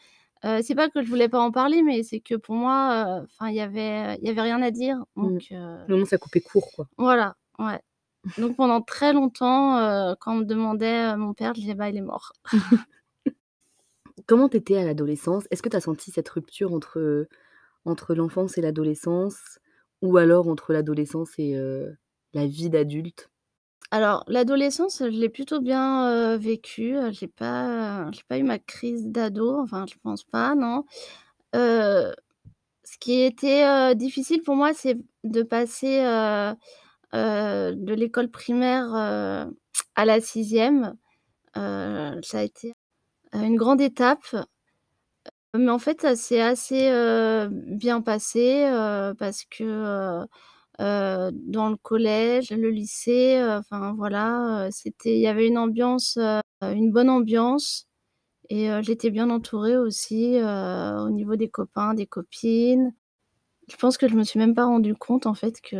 C'est 0.43 0.75
pas 0.75 0.89
que 0.89 1.01
je 1.01 1.07
voulais 1.09 1.29
pas 1.29 1.39
en 1.39 1.51
parler, 1.51 1.81
mais 1.83 2.03
c'est 2.03 2.19
que 2.19 2.35
pour 2.35 2.55
moi, 2.55 3.21
enfin, 3.23 3.49
il 3.49 3.55
y 3.55 3.61
avait 3.61 4.17
il 4.21 4.27
y 4.27 4.29
avait 4.29 4.41
rien 4.41 4.61
à 4.61 4.71
dire, 4.71 4.97
Mmh. 5.15 5.27
donc 5.27 5.49
Vraiment 5.87 6.05
ça 6.05 6.17
coupait 6.17 6.41
court, 6.41 6.71
quoi. 6.75 6.87
voilà, 6.97 7.35
ouais. 7.59 7.79
Donc 8.37 8.55
pendant 8.57 8.81
très 8.81 9.13
longtemps, 9.13 10.15
quand 10.19 10.33
on 10.33 10.37
me 10.37 10.45
demandait, 10.45 11.15
mon 11.17 11.33
père, 11.33 11.53
je 11.55 11.61
disais: 11.61 11.75
«Bah, 11.75 11.89
il 11.89 11.97
est 11.97 12.01
mort». 12.01 12.33
Comment 14.27 14.49
tu 14.49 14.57
étais 14.57 14.77
à 14.77 14.85
l'adolescence? 14.85 15.45
Est-ce 15.51 15.61
que 15.63 15.69
tu 15.69 15.75
as 15.77 15.81
senti 15.81 16.11
cette 16.11 16.29
rupture 16.29 16.73
entre, 16.73 17.27
entre 17.85 18.15
l'enfance 18.15 18.57
et 18.57 18.61
l'adolescence? 18.61 19.59
Ou 20.03 20.17
alors 20.17 20.47
entre 20.49 20.73
l'adolescence 20.73 21.31
et 21.39 21.55
la 22.33 22.47
vie 22.47 22.69
d'adulte? 22.69 23.29
Alors 23.91 24.25
l'adolescence, 24.27 24.97
je 24.99 25.05
l'ai 25.05 25.29
plutôt 25.29 25.61
bien, 25.61 26.35
vécue, 26.37 26.95
heu, 26.97 27.09
j'ai 27.13 27.27
pas 27.27 28.11
j'ai 28.11 28.21
pas 28.27 28.37
eu 28.37 28.43
ma 28.43 28.59
crise 28.59 29.07
d'ado, 29.07 29.57
enfin 29.61 29.85
je 29.89 29.95
pense 30.03 30.25
pas, 30.25 30.55
non. 30.55 30.83
Ce 31.53 32.97
qui 32.99 33.21
était, 33.21 33.95
difficile 33.95 34.43
pour 34.43 34.55
moi, 34.55 34.73
c'est 34.73 34.97
de 35.25 35.43
passer, 35.43 35.99
de 37.13 37.93
l'école 37.93 38.29
primaire, 38.31 38.93
à 38.95 40.05
la 40.05 40.21
6e. 40.21 40.95
Heu, 41.57 42.19
ça 42.23 42.39
a 42.39 42.43
été, 42.43 42.73
une 43.33 43.57
grande 43.57 43.81
étape, 43.81 44.25
mais 45.55 45.71
en 45.71 45.79
fait, 45.79 46.01
ça 46.01 46.15
s'est 46.17 46.41
assez, 46.41 46.89
bien 47.51 48.01
passé, 48.01 48.67
parce 49.19 49.45
que, 49.45 50.25
heu, 50.81 51.31
dans 51.33 51.69
le 51.69 51.77
collège, 51.77 52.51
le 52.51 52.69
lycée, 52.69 53.37
heu, 53.39 53.57
enfin 53.57 53.93
voilà, 53.97 54.67
heu, 54.67 54.69
c'était 54.71 55.15
il 55.15 55.21
y 55.21 55.27
avait 55.27 55.47
une 55.47 55.57
ambiance, 55.57 56.17
une 56.61 56.91
bonne 56.91 57.09
ambiance 57.09 57.87
et 58.49 58.69
j'étais 58.83 59.11
bien 59.11 59.29
entourée 59.31 59.77
aussi, 59.77 60.37
au 60.41 61.09
niveau 61.11 61.35
des 61.37 61.49
copains, 61.49 61.93
des 61.95 62.07
copines. 62.07 62.93
Je 63.69 63.77
pense 63.77 63.97
que 63.97 64.07
je 64.09 64.15
me 64.15 64.23
suis 64.23 64.39
même 64.39 64.55
pas 64.55 64.65
rendu 64.65 64.95
compte 64.95 65.25
en 65.27 65.33
fait 65.35 65.61
que 65.61 65.77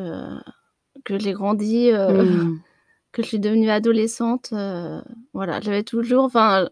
que 1.06 1.20
j'ai 1.20 1.34
grandi, 1.34 1.92
heu, 1.92 2.24
Mmh. 2.24 2.60
que 3.14 3.24
je 3.24 3.28
suis 3.30 3.40
devenue 3.42 3.70
adolescente, 3.72 4.54
voilà, 5.34 5.62
j'avais 5.62 5.84
toujours 5.84 6.26
enfin, 6.26 6.70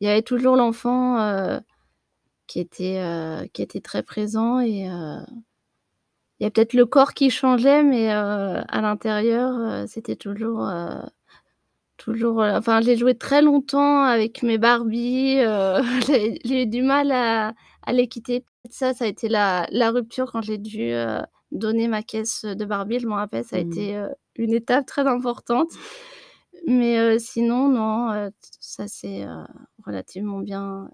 il 0.00 0.06
y 0.08 0.10
avait 0.10 0.22
toujours 0.22 0.56
l'enfant, 0.56 1.18
qui 2.46 2.60
était, 2.60 3.00
qui 3.52 3.62
était 3.62 3.80
très 3.80 4.02
présent 4.02 4.60
et 4.60 4.88
il 6.40 6.44
y 6.44 6.46
a 6.46 6.50
peut-être 6.50 6.74
le 6.74 6.86
corps 6.86 7.14
qui 7.14 7.30
changeait, 7.30 7.82
mais 7.82 8.08
heu, 8.10 8.14
à 8.68 8.80
l'intérieur, 8.82 9.54
heu, 9.58 9.86
c'était 9.86 10.16
toujours, 10.16 10.66
heu, 10.68 11.02
toujours, 11.98 12.40
enfin, 12.40 12.80
j'ai 12.82 12.96
joué 12.96 13.14
très 13.16 13.42
longtemps 13.42 14.04
avec 14.04 14.42
mes 14.42 14.58
Barbie, 14.58 15.36
j'ai 16.44 16.62
eu 16.64 16.66
du 16.66 16.82
mal 16.82 17.12
à 17.12 17.54
à 17.84 17.92
les 17.94 18.08
quitter. 18.08 18.44
Ça, 18.70 18.94
ça 18.94 19.04
a 19.06 19.08
été 19.08 19.28
la 19.28 19.66
la 19.70 19.90
rupture 19.90 20.30
quand 20.32 20.42
j'ai 20.42 20.58
dû, 20.58 20.92
donner 21.52 21.88
ma 21.88 22.02
caisse, 22.02 22.44
de 22.44 22.64
Barbie, 22.64 23.00
je 23.00 23.06
m'en 23.08 23.16
rappelle, 23.16 23.44
ça 23.44 23.56
a 23.56 23.60
Mmh. 23.60 23.72
été, 23.72 24.04
une 24.36 24.54
étape 24.54 24.86
très 24.86 25.06
importante. 25.06 25.70
Mais 26.68 27.18
sinon 27.18 27.68
non, 27.68 28.30
ça 28.60 28.88
s'est, 28.88 29.26
relativement 29.86 30.40
bien 30.40 30.90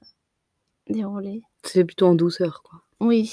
déroulé. 0.89 1.43
C'est 1.65 1.85
plutôt 1.85 2.07
en 2.09 2.15
douceur, 2.15 2.63
quoi. 2.63 2.81
Oui. 3.01 3.33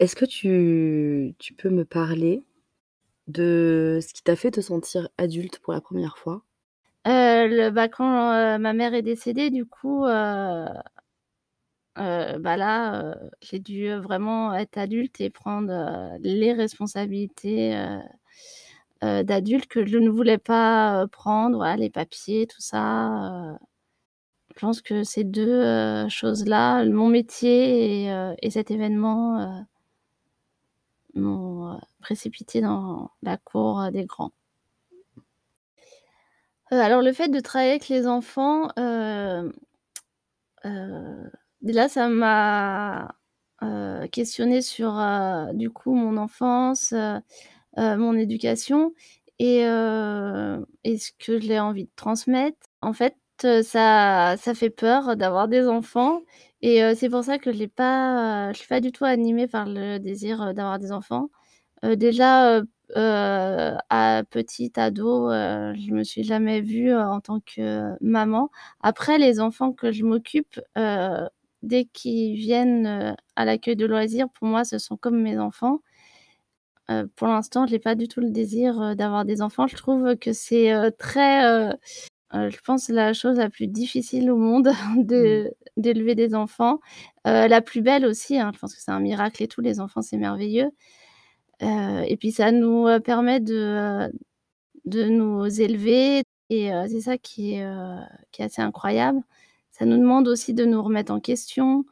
Est-ce 0.00 0.16
que 0.16 0.24
tu 0.24 1.34
tu 1.38 1.54
peux 1.54 1.70
me 1.70 1.84
parler 1.84 2.44
de 3.28 4.00
ce 4.02 4.14
qui 4.14 4.22
t'a 4.24 4.36
fait 4.36 4.50
te 4.52 4.60
sentir 4.62 5.08
adulte 5.18 5.58
pour 5.60 5.72
la 5.74 5.80
première 5.82 6.18
fois? 6.18 6.42
Heu, 7.06 7.48
le 7.48 7.70
bah, 7.70 7.88
quand, 7.88 8.32
heu, 8.34 8.58
ma 8.58 8.72
mère 8.72 8.94
est 8.94 9.02
décédée, 9.02 9.50
du 9.50 9.66
coup, 9.66 10.04
heu, 10.06 10.66
bah, 11.96 12.56
là, 12.56 13.14
j'ai 13.42 13.58
dû, 13.60 13.92
vraiment 13.94 14.54
être 14.54 14.78
adulte 14.78 15.20
et 15.20 15.30
prendre, 15.30 15.72
les 16.20 16.52
responsabilités, 16.52 17.74
d'adulte 19.02 19.66
que 19.68 19.86
je 19.86 19.98
ne 19.98 20.10
voulais 20.10 20.38
pas, 20.38 21.06
prendre, 21.12 21.64
les 21.78 21.90
papiers, 21.90 22.46
tout 22.48 22.60
ça. 22.62 23.58
Je 24.56 24.60
pense 24.60 24.82
que 24.82 25.04
ces 25.04 25.24
2 25.24 25.48
heu, 25.64 26.08
choses-là, 26.10 26.84
mon 26.86 27.08
métier 27.08 28.06
et 28.42 28.50
cet 28.50 28.70
événement, 28.72 29.66
m'ont, 31.16 31.74
heu, 31.76 31.78
précipitée 32.00 32.60
dans 32.62 33.10
la 33.22 33.36
cour, 33.38 33.80
heu, 33.82 33.90
des 33.92 34.04
grands. 34.06 34.32
Heu, 36.72 36.80
alors 36.80 37.02
le 37.02 37.12
fait 37.12 37.28
de 37.28 37.40
travailler 37.40 37.72
avec 37.72 37.88
les 37.88 38.06
enfants, 38.06 38.68
déjà 41.62 41.88
ça 41.88 42.08
m'a, 42.08 43.14
heu, 43.62 44.06
questionnée 44.12 44.62
sur, 44.62 44.94
du 45.54 45.70
coup 45.70 45.94
mon 45.94 46.16
enfance, 46.16 46.94
mon 47.78 48.14
éducation 48.16 48.92
et 49.38 49.64
heu 49.66 50.66
et 50.84 50.98
ce 50.98 51.12
que 51.18 51.40
j'ai 51.40 51.60
envie 51.60 51.84
de 51.86 51.90
transmettre. 51.96 52.58
En 52.82 52.92
fait, 52.94 53.16
ça 53.64 54.36
ça 54.38 54.54
fait 54.54 54.70
peur 54.70 55.16
d'avoir 55.16 55.48
des 55.48 55.66
enfants 55.68 56.22
et 56.64 56.94
c'est 56.96 57.08
pour 57.10 57.24
ça 57.24 57.38
que 57.38 57.52
je 57.52 57.58
je 57.58 58.52
suis 58.58 58.68
pas 58.68 58.80
du 58.80 58.92
tout 58.92 59.04
animée 59.04 59.48
par 59.48 59.66
le 59.66 59.98
désir, 59.98 60.54
d'avoir 60.54 60.78
des 60.78 60.92
enfants. 60.92 61.30
Déjà, 61.84 62.58
heu 62.60 62.68
heu, 62.96 63.76
à 63.90 64.24
petite 64.30 64.78
ado, 64.78 65.30
je 65.30 65.92
me 65.92 66.04
suis 66.04 66.24
jamais 66.24 66.60
vue, 66.62 66.94
en 66.94 67.20
tant 67.20 67.40
que 67.40 67.90
maman. 68.02 68.50
Après 68.82 69.18
les 69.18 69.40
enfants 69.40 69.72
que 69.72 69.92
je 69.92 70.04
m'occupe, 70.04 70.60
dès 71.62 71.86
qu'ils 71.86 72.36
viennent, 72.36 73.16
à 73.36 73.44
l'accueil 73.46 73.76
de 73.76 73.86
loisirs, 73.86 74.28
pour 74.30 74.48
moi, 74.48 74.64
ce 74.64 74.78
sont 74.78 74.96
comme 74.98 75.20
mes 75.22 75.38
enfants. 75.38 75.80
Pour 77.16 77.28
l'instant, 77.28 77.66
j'ai 77.66 77.78
pas 77.78 77.94
du 77.94 78.08
tout 78.08 78.20
le 78.20 78.30
désir, 78.30 78.94
d'avoir 78.96 79.24
des 79.24 79.40
enfants. 79.42 79.66
Je 79.66 79.76
trouve 79.76 80.16
que 80.16 80.32
c'est, 80.32 80.72
très, 80.98 81.70
heu, 82.34 82.50
je 82.50 82.58
pense 82.64 82.88
la 82.90 83.12
chose 83.14 83.38
la 83.38 83.50
plus 83.50 83.66
difficile 83.68 84.30
au 84.30 84.36
monde 84.36 84.70
Mmh. 85.16 85.38
de 85.38 85.54
d'élever 85.76 86.14
des 86.14 86.34
enfants. 86.34 86.80
Heu, 87.26 87.48
la 87.48 87.60
plus 87.62 87.82
belle 87.82 88.06
aussi, 88.06 88.38
hein, 88.38 88.52
je 88.54 88.58
pense 88.60 88.74
que 88.74 88.80
c'est 88.82 88.90
un 88.92 89.00
miracle 89.00 89.42
et 89.42 89.48
tout, 89.48 89.60
les 89.62 89.80
enfants, 89.80 90.02
c'est 90.02 90.16
merveilleux. 90.18 90.70
Heu 91.62 92.04
et 92.08 92.16
puis 92.18 92.32
ça 92.32 92.52
nous, 92.52 92.86
permet 93.04 93.40
de, 93.40 94.10
nous 94.86 95.60
élever 95.62 96.22
et 96.50 96.70
c'est 96.90 97.00
ça 97.02 97.18
qui 97.18 97.54
est, 97.54 97.64
heu, 97.66 97.98
qui 98.32 98.42
est 98.42 98.46
assez 98.46 98.62
incroyable. 98.62 99.20
Ça 99.72 99.86
nous 99.86 99.98
demande 99.98 100.28
aussi 100.28 100.54
de 100.54 100.64
nous 100.66 100.82
remettre 100.82 101.12
en 101.12 101.20
question. 101.20 101.84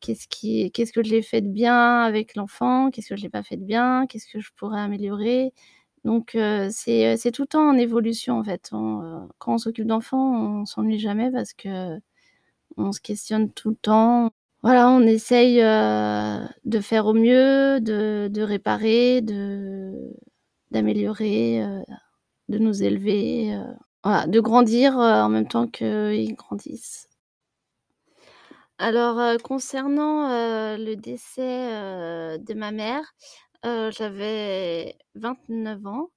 Qu'est-ce 0.00 0.28
qui 0.28 0.70
qu'est-ce 0.72 0.92
que 0.92 1.02
j'ai 1.04 1.22
fait 1.22 1.40
de 1.42 1.48
bien 1.48 2.00
avec 2.02 2.34
l'enfant? 2.36 2.90
Qu'est-ce 2.90 3.08
que 3.10 3.16
j'ai 3.16 3.30
pas 3.30 3.42
fait 3.42 3.56
de 3.56 3.64
bien? 3.64 4.06
Qu'est-ce 4.08 4.26
que 4.32 4.40
je 4.40 4.50
pourrais 4.56 4.80
améliorer? 4.80 5.52
Donc 6.04 6.36
c'est, 6.70 7.30
tout 7.32 7.42
le 7.42 7.48
temps 7.48 7.68
en 7.68 7.76
évolution, 7.76 8.38
en 8.38 8.44
fait. 8.44 8.70
On, 8.72 9.28
quand 9.38 9.54
on 9.54 9.58
s'occupe 9.58 9.86
d'enfants, 9.86 10.60
on 10.60 10.66
s'ennuie 10.66 10.98
jamais 10.98 11.30
parce 11.30 11.52
qu'on 11.54 12.92
se 12.92 13.00
questionne 13.00 13.50
tout 13.52 13.70
le 13.70 13.76
temps. 13.76 14.30
Voilà, 14.62 14.88
on 14.90 15.00
essaye, 15.02 15.58
de 15.58 16.80
faire 16.80 17.06
au 17.06 17.14
mieux, 17.14 17.80
de 17.80 18.42
réparer, 18.42 19.20
de 19.22 20.14
d'améliorer, 20.70 21.62
de 22.48 22.58
nous 22.58 22.82
élever, 22.82 23.56
voilà, 24.02 24.26
de 24.26 24.40
grandir, 24.40 24.96
en 24.96 25.28
même 25.28 25.48
temps 25.48 25.68
qu'ils 25.68 26.34
grandissent. 26.34 27.08
Alors, 28.78 29.40
concernant, 29.42 30.28
le 30.76 30.94
décès, 30.96 32.38
de 32.38 32.54
ma 32.54 32.72
mère, 32.72 33.14
heu, 33.64 33.90
j'avais 33.92 34.96
29 35.14 35.84
ans. 35.86 36.10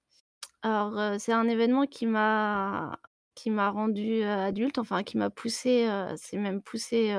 Alors, 0.63 0.97
heu, 0.99 1.17
c'est 1.19 1.33
un 1.33 1.47
événement 1.49 1.85
qui 1.87 2.05
m'a 2.07 2.99
qui 3.35 3.51
m'a 3.51 3.69
rendue, 3.71 4.23
heu, 4.23 4.29
adulte, 4.31 4.79
enfin 4.79 5.03
qui 5.03 5.17
m'a 5.17 5.29
poussée, 5.31 5.87
heu, 5.89 6.15
c'est 6.17 6.37
même 6.37 6.61
poussé, 6.61 7.15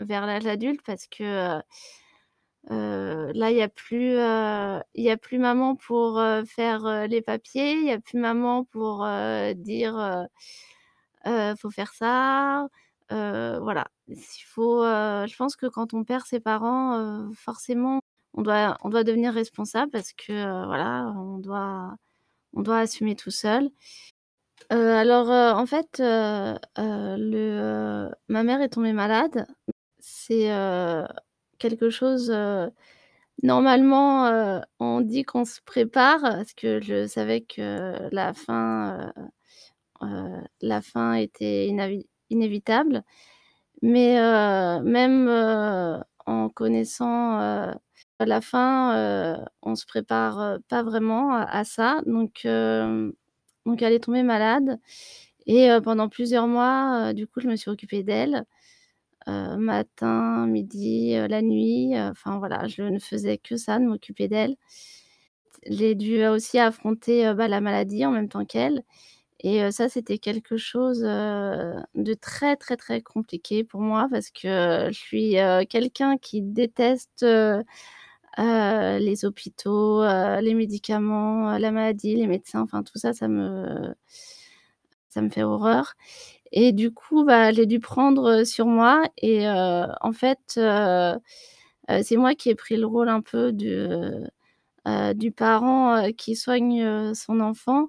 vers 0.00 0.26
l'âge 0.26 0.46
adulte 0.46 0.82
parce 0.86 1.06
que, 1.08 1.60
là, 2.70 3.50
il 3.50 3.56
y 3.56 3.62
a 3.62 3.68
plus, 3.68 4.12
y 4.94 5.10
a 5.10 5.16
plus 5.20 5.38
maman 5.38 5.76
pour, 5.76 6.20
faire, 6.46 7.06
les 7.08 7.22
papiers, 7.22 7.72
il 7.74 7.84
y 7.86 7.92
a 7.92 8.00
plus 8.00 8.18
maman 8.18 8.64
pour, 8.64 9.06
dire, 9.56 10.26
«Faut 11.58 11.70
faire 11.70 11.92
ça», 11.94 12.68
voilà. 13.10 13.86
Il 14.08 14.16
faut, 14.46 14.82
je 14.84 15.36
pense 15.36 15.56
que 15.56 15.66
quand 15.66 15.94
on 15.94 16.04
perd 16.04 16.24
ses 16.26 16.40
parents, 16.40 17.30
forcément, 17.34 18.00
on 18.34 18.42
doit 18.42 18.76
on 18.82 18.88
doit 18.90 19.04
devenir 19.04 19.32
responsable 19.34 19.90
parce 19.92 20.12
que, 20.12 20.32
heu, 20.32 20.66
voilà, 20.66 21.12
on 21.18 21.38
doit 21.38 21.96
on 22.54 22.62
doit 22.62 22.80
assumer 22.80 23.16
tout 23.16 23.32
seul. 23.32 23.70
Heu, 24.72 24.76
alors, 24.94 25.30
heu, 25.30 25.52
en 25.54 25.66
fait, 25.66 25.98
le 26.00 28.10
ma 28.28 28.42
mère 28.44 28.60
est 28.62 28.70
tombée 28.70 28.92
malade. 28.92 29.46
C'est, 30.00 30.50
quelque 31.58 31.90
chose, 31.90 32.32
normalement, 33.42 34.62
on 34.80 35.00
dit 35.00 35.24
qu'on 35.24 35.44
se 35.44 35.60
prépare 35.64 36.20
parce 36.22 36.52
que 36.54 36.80
je 36.82 37.06
savais 37.06 37.42
que 37.42 38.08
la 38.12 38.32
fin, 38.34 39.12
la 40.62 40.82
fin 40.82 41.14
était 41.14 41.68
inévitable. 42.30 43.04
Mais, 43.82 44.16
même, 44.82 45.28
en 46.26 46.48
connaissant, 46.50 47.72
heu, 48.24 48.26
la 48.28 48.40
fin, 48.42 48.96
heu, 49.38 49.44
on 49.62 49.74
se 49.76 49.86
prépare, 49.86 50.40
heu, 50.40 50.58
pas 50.68 50.82
vraiment 50.82 51.32
à 51.34 51.42
à 51.44 51.64
ça. 51.64 52.02
Donc, 52.06 52.42
hem, 52.44 53.12
donc 53.66 53.82
elle 53.82 53.92
est 53.94 54.00
tombée 54.04 54.22
malade 54.24 54.78
et 55.46 55.70
heu, 55.70 55.80
pendant 55.82 56.08
plusieurs 56.10 56.48
mois, 56.48 57.12
du 57.14 57.26
coup, 57.28 57.40
je 57.40 57.48
me 57.48 57.56
suis 57.56 57.70
occupée 57.70 58.02
d'elle, 58.04 58.44
matin, 59.28 60.46
midi, 60.48 61.12
la 61.30 61.42
nuit, 61.42 61.94
enfin 62.00 62.38
voilà, 62.38 62.68
je 62.68 62.82
ne 62.82 62.98
faisais 63.00 63.38
que 63.38 63.56
ça, 63.56 63.78
de 63.80 63.84
m'occuper 63.86 64.28
d'elle. 64.28 64.56
J'ai 65.66 65.94
dû 65.94 66.24
aussi 66.26 66.58
affronter, 66.58 67.32
bah, 67.34 67.48
la 67.48 67.60
maladie 67.60 68.04
en 68.04 68.10
même 68.10 68.28
temps 68.28 68.44
qu'elle 68.44 68.82
et 69.40 69.70
ça, 69.72 69.88
c'était 69.88 70.18
quelque 70.18 70.56
chose, 70.58 71.00
de 71.02 72.14
très, 72.14 72.56
très, 72.56 72.76
très 72.76 73.02
compliqué 73.02 73.64
pour 73.64 73.80
moi 73.82 74.08
parce 74.10 74.30
que 74.30 74.88
je 74.90 74.98
suis, 74.98 75.36
quelqu'un 75.70 76.18
qui 76.18 76.42
déteste, 76.42 77.24
heu, 78.38 78.98
les 78.98 79.24
hôpitaux, 79.24 80.02
heu, 80.02 80.40
les 80.40 80.54
médicaments, 80.54 81.54
heu, 81.54 81.58
la 81.58 81.70
maladie, 81.72 82.16
les 82.16 82.26
médecins, 82.26 82.62
enfin 82.62 82.82
tout 82.82 82.98
ça, 82.98 83.12
ça 83.12 83.28
me 83.28 83.94
ça 85.10 85.22
me 85.22 85.28
fait 85.28 85.42
horreur. 85.44 85.94
Et 86.52 86.72
du 86.72 86.92
coup, 86.92 87.24
bah, 87.24 87.52
j'ai 87.52 87.66
dû 87.66 87.80
prendre, 87.80 88.44
sur 88.44 88.66
moi 88.66 89.04
et 89.18 89.48
en 89.48 90.12
fait, 90.12 90.40
c'est 92.02 92.16
moi 92.16 92.34
qui 92.34 92.50
ai 92.50 92.54
pris 92.54 92.76
le 92.76 92.86
rôle 92.86 93.08
un 93.08 93.20
peu 93.22 93.52
heu, 94.88 95.14
du 95.14 95.32
parent, 95.32 96.10
qui 96.18 96.36
soigne, 96.36 97.14
son 97.14 97.40
enfant. 97.40 97.88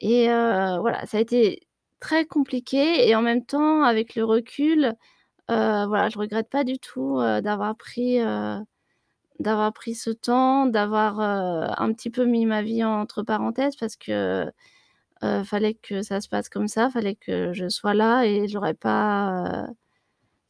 Et 0.00 0.26
voilà, 0.28 1.06
ça 1.06 1.18
a 1.18 1.20
été 1.20 1.60
très 2.00 2.26
compliqué 2.26 3.08
et 3.08 3.14
en 3.16 3.22
même 3.22 3.44
temps, 3.46 3.82
avec 3.84 4.14
le 4.16 4.24
recul, 4.24 4.86
heu, 5.50 5.86
voilà, 5.88 6.08
je 6.10 6.18
regrette 6.18 6.50
pas 6.50 6.64
du 6.64 6.78
tout, 6.80 7.18
d'avoir 7.42 7.76
pris, 7.76 8.20
d'avoir 9.40 9.72
pris 9.72 9.94
ce 9.94 10.10
temps, 10.10 10.66
d'avoir, 10.66 11.20
un 11.20 11.92
petit 11.92 12.10
peu 12.10 12.24
mis 12.26 12.46
ma 12.46 12.62
vie 12.62 12.84
entre 12.84 13.22
parenthèses 13.22 13.76
parce 13.76 13.96
que, 13.96 14.46
heu, 15.24 15.44
fallait 15.44 15.74
que 15.74 16.02
ça 16.02 16.20
se 16.22 16.28
passe 16.28 16.48
comme 16.50 16.68
ça, 16.68 16.90
fallait 16.90 17.16
que 17.16 17.52
je 17.54 17.68
sois 17.68 17.94
là 17.94 18.24
et 18.26 18.48
j'aurais 18.48 18.74
pas, 18.74 19.66
heu, 19.70 19.74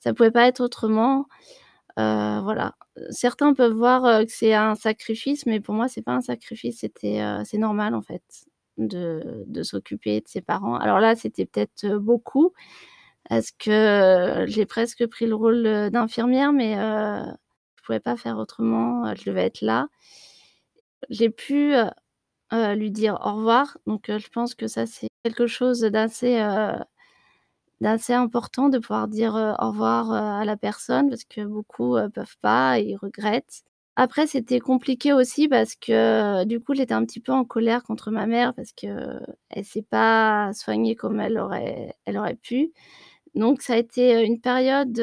ça 0.00 0.14
pouvait 0.14 0.30
pas 0.32 0.48
être 0.48 0.60
autrement. 0.60 1.26
Voilà. 1.98 2.74
Certains 3.10 3.54
peuvent 3.54 3.72
voir, 3.74 4.24
que 4.26 4.32
c'est 4.32 4.54
un 4.54 4.74
sacrifice, 4.76 5.46
mais 5.46 5.60
pour 5.60 5.74
moi, 5.76 5.88
c'est 5.88 6.02
pas 6.02 6.14
un 6.14 6.22
sacrifice, 6.22 6.80
c'était, 6.80 7.22
c'est 7.46 7.58
normal 7.58 7.94
en 7.96 8.02
fait 8.02 8.22
de 8.78 9.44
de 9.48 9.62
s'occuper 9.64 10.20
de 10.22 10.28
ses 10.28 10.42
parents. 10.42 10.76
Alors 10.76 11.00
là, 11.00 11.16
c'était 11.16 11.46
peut-être, 11.46 11.96
beaucoup 11.98 12.52
parce 13.30 13.52
que 13.52 14.44
j'ai 14.48 14.66
presque 14.66 15.06
pris 15.08 15.26
le 15.26 15.34
rôle, 15.36 15.90
d'infirmière, 15.92 16.52
mais 16.54 16.76
pouvais 17.86 18.00
pas 18.00 18.16
faire 18.16 18.38
autrement, 18.38 19.14
je 19.14 19.24
devais 19.24 19.44
être 19.46 19.62
là. 19.62 19.88
J'ai 21.10 21.30
pu, 21.30 21.74
lui 22.52 22.90
dire 22.90 23.18
au 23.24 23.34
revoir, 23.36 23.78
donc 23.86 24.06
je 24.08 24.28
pense 24.28 24.54
que 24.54 24.66
ça, 24.66 24.86
c'est 24.86 25.08
quelque 25.24 25.46
chose 25.46 25.80
d'assez, 25.80 26.42
d'assez 27.80 28.12
important 28.14 28.68
de 28.68 28.78
pouvoir 28.78 29.08
dire, 29.08 29.34
au 29.34 29.68
revoir, 29.68 30.12
à 30.12 30.44
la 30.44 30.56
personne 30.56 31.08
parce 31.08 31.24
que 31.24 31.42
beaucoup, 31.44 31.96
peuvent 32.14 32.36
pas 32.40 32.78
et 32.80 32.96
regrettent. 32.96 33.62
Après, 33.96 34.26
c'était 34.26 34.60
compliqué 34.60 35.12
aussi 35.14 35.48
parce 35.48 35.74
que, 35.74 36.44
du 36.44 36.60
coup, 36.60 36.74
j'étais 36.74 36.92
un 36.94 37.04
petit 37.06 37.20
peu 37.20 37.32
en 37.32 37.44
colère 37.44 37.82
contre 37.82 38.10
ma 38.10 38.26
mère 38.26 38.52
parce 38.54 38.72
qu'elle 38.72 39.24
s'est 39.64 39.86
pas 39.88 40.52
soignée 40.52 40.94
comme 40.96 41.18
elle 41.20 41.38
aurait 41.38 41.94
elle 42.04 42.36
pu. 42.36 42.72
Donc 43.34 43.62
ça 43.62 43.74
a 43.74 43.76
été, 43.76 44.22
une 44.24 44.40
période, 44.40 44.98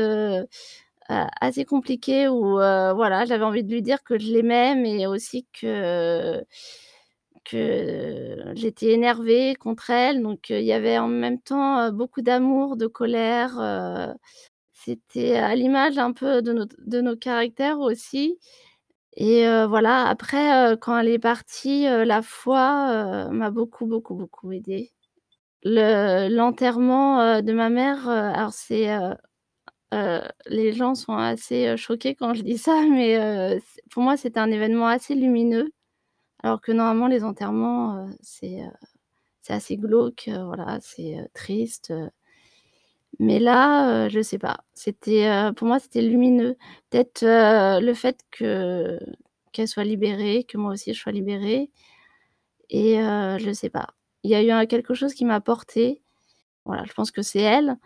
assez 1.09 1.65
compliquée 1.65 2.27
où, 2.27 2.59
heu, 2.59 2.93
voilà, 2.95 3.25
j'avais 3.25 3.43
envie 3.45 3.63
de 3.63 3.71
lui 3.71 3.81
dire 3.81 4.03
que 4.03 4.19
je 4.19 4.31
l'aimais, 4.33 4.75
mais 4.75 5.05
aussi 5.07 5.47
que 5.53 6.43
que 7.45 8.51
j'étais 8.55 8.91
énervée 8.93 9.55
contre 9.55 9.89
elle. 9.89 10.21
Donc 10.21 10.49
heu, 10.51 10.59
il 10.59 10.65
y 10.65 10.73
avait 10.73 10.97
en 10.97 11.07
même 11.07 11.39
temps, 11.41 11.87
heu, 11.87 11.91
beaucoup 11.91 12.21
d'amour, 12.21 12.77
de 12.77 12.87
colère, 12.87 13.59
c'était 14.73 15.35
à 15.37 15.55
l'image 15.55 15.97
un 15.97 16.13
peu 16.13 16.41
de 16.41 16.53
notre 16.53 16.75
de 16.85 17.01
nos 17.01 17.15
caractères 17.15 17.79
aussi 17.79 18.39
Et 19.17 19.45
voilà, 19.67 20.07
après, 20.09 20.77
quand 20.81 20.97
elle 20.99 21.09
est 21.09 21.19
partie, 21.19 21.83
la 21.85 22.21
foi, 22.23 23.27
m'a 23.31 23.51
beaucoup, 23.51 23.85
beaucoup, 23.87 24.15
beaucoup 24.15 24.51
aidée. 24.53 24.91
Le 25.63 26.29
l'enterrement, 26.29 27.41
de 27.41 27.53
ma 27.53 27.69
mère, 27.69 28.07
alors 28.09 28.53
c'est, 28.53 28.87
heu, 29.93 30.21
les 30.47 30.73
gens 30.73 30.95
sont 30.95 31.13
assez, 31.17 31.67
heu, 31.69 31.77
choqués 31.77 32.15
quand 32.15 32.33
je 32.35 32.43
dis 32.43 32.57
ça, 32.57 32.81
mais 32.91 33.17
heu, 33.19 33.59
c 33.59 33.81
pour 33.91 34.03
moi, 34.03 34.17
c'était 34.17 34.39
un 34.39 34.51
événement 34.51 34.87
assez 34.87 35.15
lumineux, 35.15 35.71
alors 36.43 36.61
que 36.61 36.71
normalement 36.73 37.07
les 37.07 37.23
enterrements, 37.25 38.09
c'est, 38.21 38.59
assez 39.49 39.77
glauque, 39.77 40.29
voilà, 40.29 40.79
c'est, 40.81 41.17
triste. 41.35 41.93
Mais 43.19 43.39
là, 43.39 44.09
je 44.09 44.21
sais 44.21 44.39
pas, 44.39 44.57
c'était, 44.73 45.29
pour 45.55 45.67
moi, 45.67 45.79
c'était 45.79 46.01
lumineux. 46.01 46.57
Peut-être, 46.89 47.21
le 47.81 47.93
fait 47.93 48.19
que 48.31 48.99
qu'elle 49.51 49.67
soit 49.67 49.83
libérée, 49.83 50.45
que 50.45 50.57
moi 50.57 50.73
aussi 50.73 50.93
je 50.95 50.99
sois 50.99 51.11
libérée 51.11 51.69
et 52.69 52.95
je 52.97 53.51
sais 53.53 53.69
pas. 53.69 53.87
Il 54.23 54.31
y 54.31 54.35
a 54.35 54.63
eu 54.63 54.67
quelque 54.67 54.93
chose 54.93 55.13
qui 55.13 55.25
m'a 55.25 55.41
portée. 55.41 56.01
Voilà, 56.65 56.85
je 56.85 56.93
pense 56.93 57.11
que 57.11 57.21
c'est 57.23 57.41
elle 57.41 57.77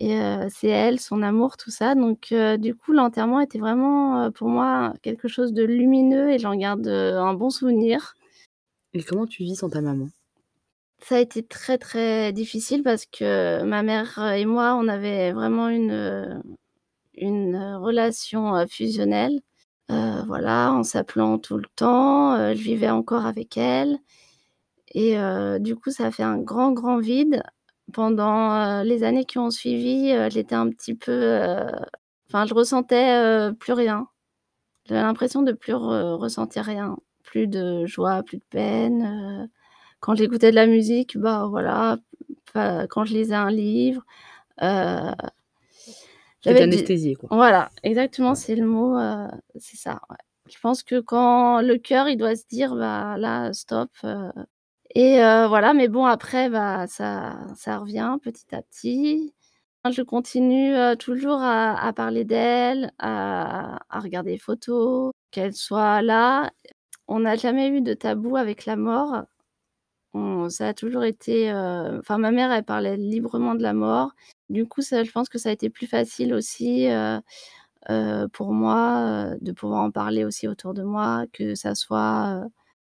et 0.00 0.18
c'est 0.50 0.68
elle, 0.68 0.98
son 0.98 1.22
amour, 1.22 1.56
tout 1.56 1.70
ça 1.70 1.94
donc 1.94 2.34
du 2.58 2.74
coup, 2.74 2.92
l'enterrement 2.92 3.40
était 3.40 3.58
vraiment, 3.58 4.30
pour 4.32 4.48
moi, 4.48 4.94
quelque 5.02 5.28
chose 5.28 5.52
de 5.52 5.62
lumineux 5.62 6.30
et 6.30 6.38
j'en 6.38 6.56
garde, 6.56 6.88
un 6.88 7.34
bon 7.34 7.50
souvenir. 7.50 8.14
Et 8.94 9.02
comment 9.02 9.26
tu 9.26 9.42
vis 9.44 9.56
sans 9.56 9.70
ta 9.70 9.80
maman? 9.80 10.08
Ça 11.00 11.16
a 11.16 11.18
été 11.18 11.42
très, 11.42 11.78
très 11.78 12.32
difficile 12.32 12.82
parce 12.82 13.06
que 13.06 13.62
ma 13.64 13.82
mère 13.82 14.18
et 14.34 14.44
moi, 14.44 14.76
on 14.80 14.88
avait 14.88 15.32
vraiment 15.32 15.68
une, 15.68 16.42
une, 17.14 17.56
relation, 17.76 18.66
fusionnelle. 18.66 19.40
Voilà, 19.88 20.72
en 20.72 20.84
s'appelant 20.84 21.38
tout 21.38 21.58
le 21.58 21.66
temps, 21.76 22.54
je 22.54 22.62
vivais 22.62 22.90
encore 22.90 23.26
avec 23.26 23.56
elle 23.56 23.98
et 24.94 25.16
du 25.60 25.76
coup, 25.76 25.90
ça 25.90 26.06
a 26.06 26.10
fait 26.10 26.22
un 26.22 26.38
grand, 26.38 26.72
grand 26.72 26.98
vide. 26.98 27.42
Pendant, 27.92 28.80
heu, 28.82 28.84
les 28.84 29.04
années 29.04 29.24
qui 29.24 29.38
ont 29.38 29.50
suivi, 29.50 30.12
heu, 30.12 30.30
j'étais 30.30 30.54
un 30.54 30.68
petit 30.70 30.94
peu, 30.94 31.12
heu, 31.12 31.66
enfin, 32.28 32.46
je 32.46 32.54
ressentais, 32.54 33.52
plus 33.58 33.72
rien. 33.72 34.08
J'avais 34.86 35.02
l'impression 35.02 35.42
de 35.42 35.52
plus 35.52 35.74
re 35.74 36.18
ressentir 36.18 36.64
rien, 36.64 36.96
plus 37.24 37.46
de 37.46 37.86
joie, 37.86 38.22
plus 38.22 38.38
de 38.38 38.44
peine, 38.50 39.48
quand 40.00 40.14
j'écoutais 40.16 40.50
de 40.50 40.56
la 40.56 40.66
musique, 40.66 41.16
bah, 41.18 41.46
voilà, 41.48 41.98
quand 42.54 43.04
je 43.04 43.14
lisais 43.14 43.34
un 43.34 43.50
livre, 43.50 44.04
étais 44.58 45.16
j'avais 46.42 46.54
des 46.58 46.62
anesthésiée, 46.64 47.14
quoi. 47.14 47.28
voilà, 47.30 47.70
exactement, 47.82 48.34
c'est 48.34 48.56
le 48.56 48.66
mot, 48.66 48.96
c'est 49.56 49.76
ça, 49.76 50.00
ouais. 50.10 50.16
Je 50.50 50.58
pense 50.60 50.82
que 50.82 51.00
quand 51.00 51.60
le 51.62 51.78
cœur, 51.78 52.08
il 52.08 52.16
doit 52.16 52.34
se 52.34 52.44
dire: 52.48 52.74
«Bah, 52.74 53.16
là, 53.16 53.52
stop», 53.52 53.90
et 54.94 55.16
voilà, 55.48 55.74
mais 55.74 55.88
bon, 55.88 56.04
après, 56.06 56.48
bah, 56.50 56.86
ça 56.86 57.38
ça 57.56 57.78
revient 57.78 58.16
petit 58.22 58.54
à 58.54 58.62
petit. 58.62 59.34
Je 59.90 60.02
continue, 60.02 60.74
toujours 60.98 61.40
à 61.42 61.92
parler 61.94 62.24
d'elle, 62.24 62.92
à 63.00 63.78
regarder 63.90 64.32
les 64.32 64.38
photos, 64.38 65.12
qu'elle 65.32 65.54
soit 65.54 66.02
là. 66.02 66.50
On 67.08 67.20
n'a 67.20 67.36
jamais 67.36 67.68
eu 67.68 67.80
de 67.82 67.94
tabou 67.94 68.36
avec 68.36 68.66
la 68.66 68.76
mort. 68.76 69.24
On 70.14 70.48
ça 70.50 70.68
a 70.68 70.74
toujours 70.74 71.04
été, 71.04 71.52
enfin, 71.52 72.18
ma 72.18 72.30
mère, 72.32 72.52
elle 72.52 72.64
parlait 72.64 72.96
librement 72.98 73.54
de 73.56 73.62
la 73.62 73.74
mort. 73.74 74.12
Du 74.50 74.66
coup, 74.66 74.82
ça 74.82 75.04
je 75.04 75.10
pense 75.12 75.28
que 75.30 75.38
ça 75.38 75.50
a 75.50 75.52
été 75.52 75.70
plus 75.70 75.86
facile 75.88 76.34
aussi, 76.34 76.88
pour 78.32 78.52
moi, 78.54 79.34
de 79.40 79.52
pouvoir 79.52 79.82
en 79.84 79.90
parler 79.90 80.24
aussi 80.24 80.48
autour 80.48 80.74
de 80.74 80.82
moi, 80.82 81.24
que 81.32 81.54
ça 81.54 81.74
soit, 81.74 82.44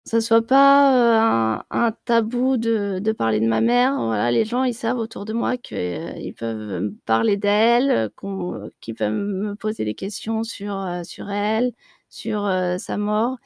ça 0.05 0.21
soit 0.21 0.43
pas, 0.47 1.59
heu, 1.61 1.63
un 1.71 1.93
tabou 2.05 2.57
de 2.57 3.13
parler 3.13 3.41
de 3.41 3.47
ma 3.47 3.61
mère. 3.61 3.95
Voilà, 3.97 4.31
les 4.31 4.45
gens, 4.45 4.65
ils 4.65 4.75
savent 4.75 4.99
autour 4.99 5.25
de 5.25 5.33
moi 5.33 5.57
qu'ils 5.57 6.35
peuvent 6.37 6.83
me 6.83 6.91
parler 7.07 7.37
d'elle, 7.37 8.11
qu'on 8.17 8.71
qu'ils 8.81 8.95
peuvent 8.95 9.13
me 9.13 9.55
poser 9.55 9.85
des 9.85 9.95
questions 9.95 10.43
sur, 10.43 10.85
sur 11.05 11.31
elle, 11.31 11.73
sur, 12.11 12.49
sa 12.79 12.97
mort. 12.97 13.39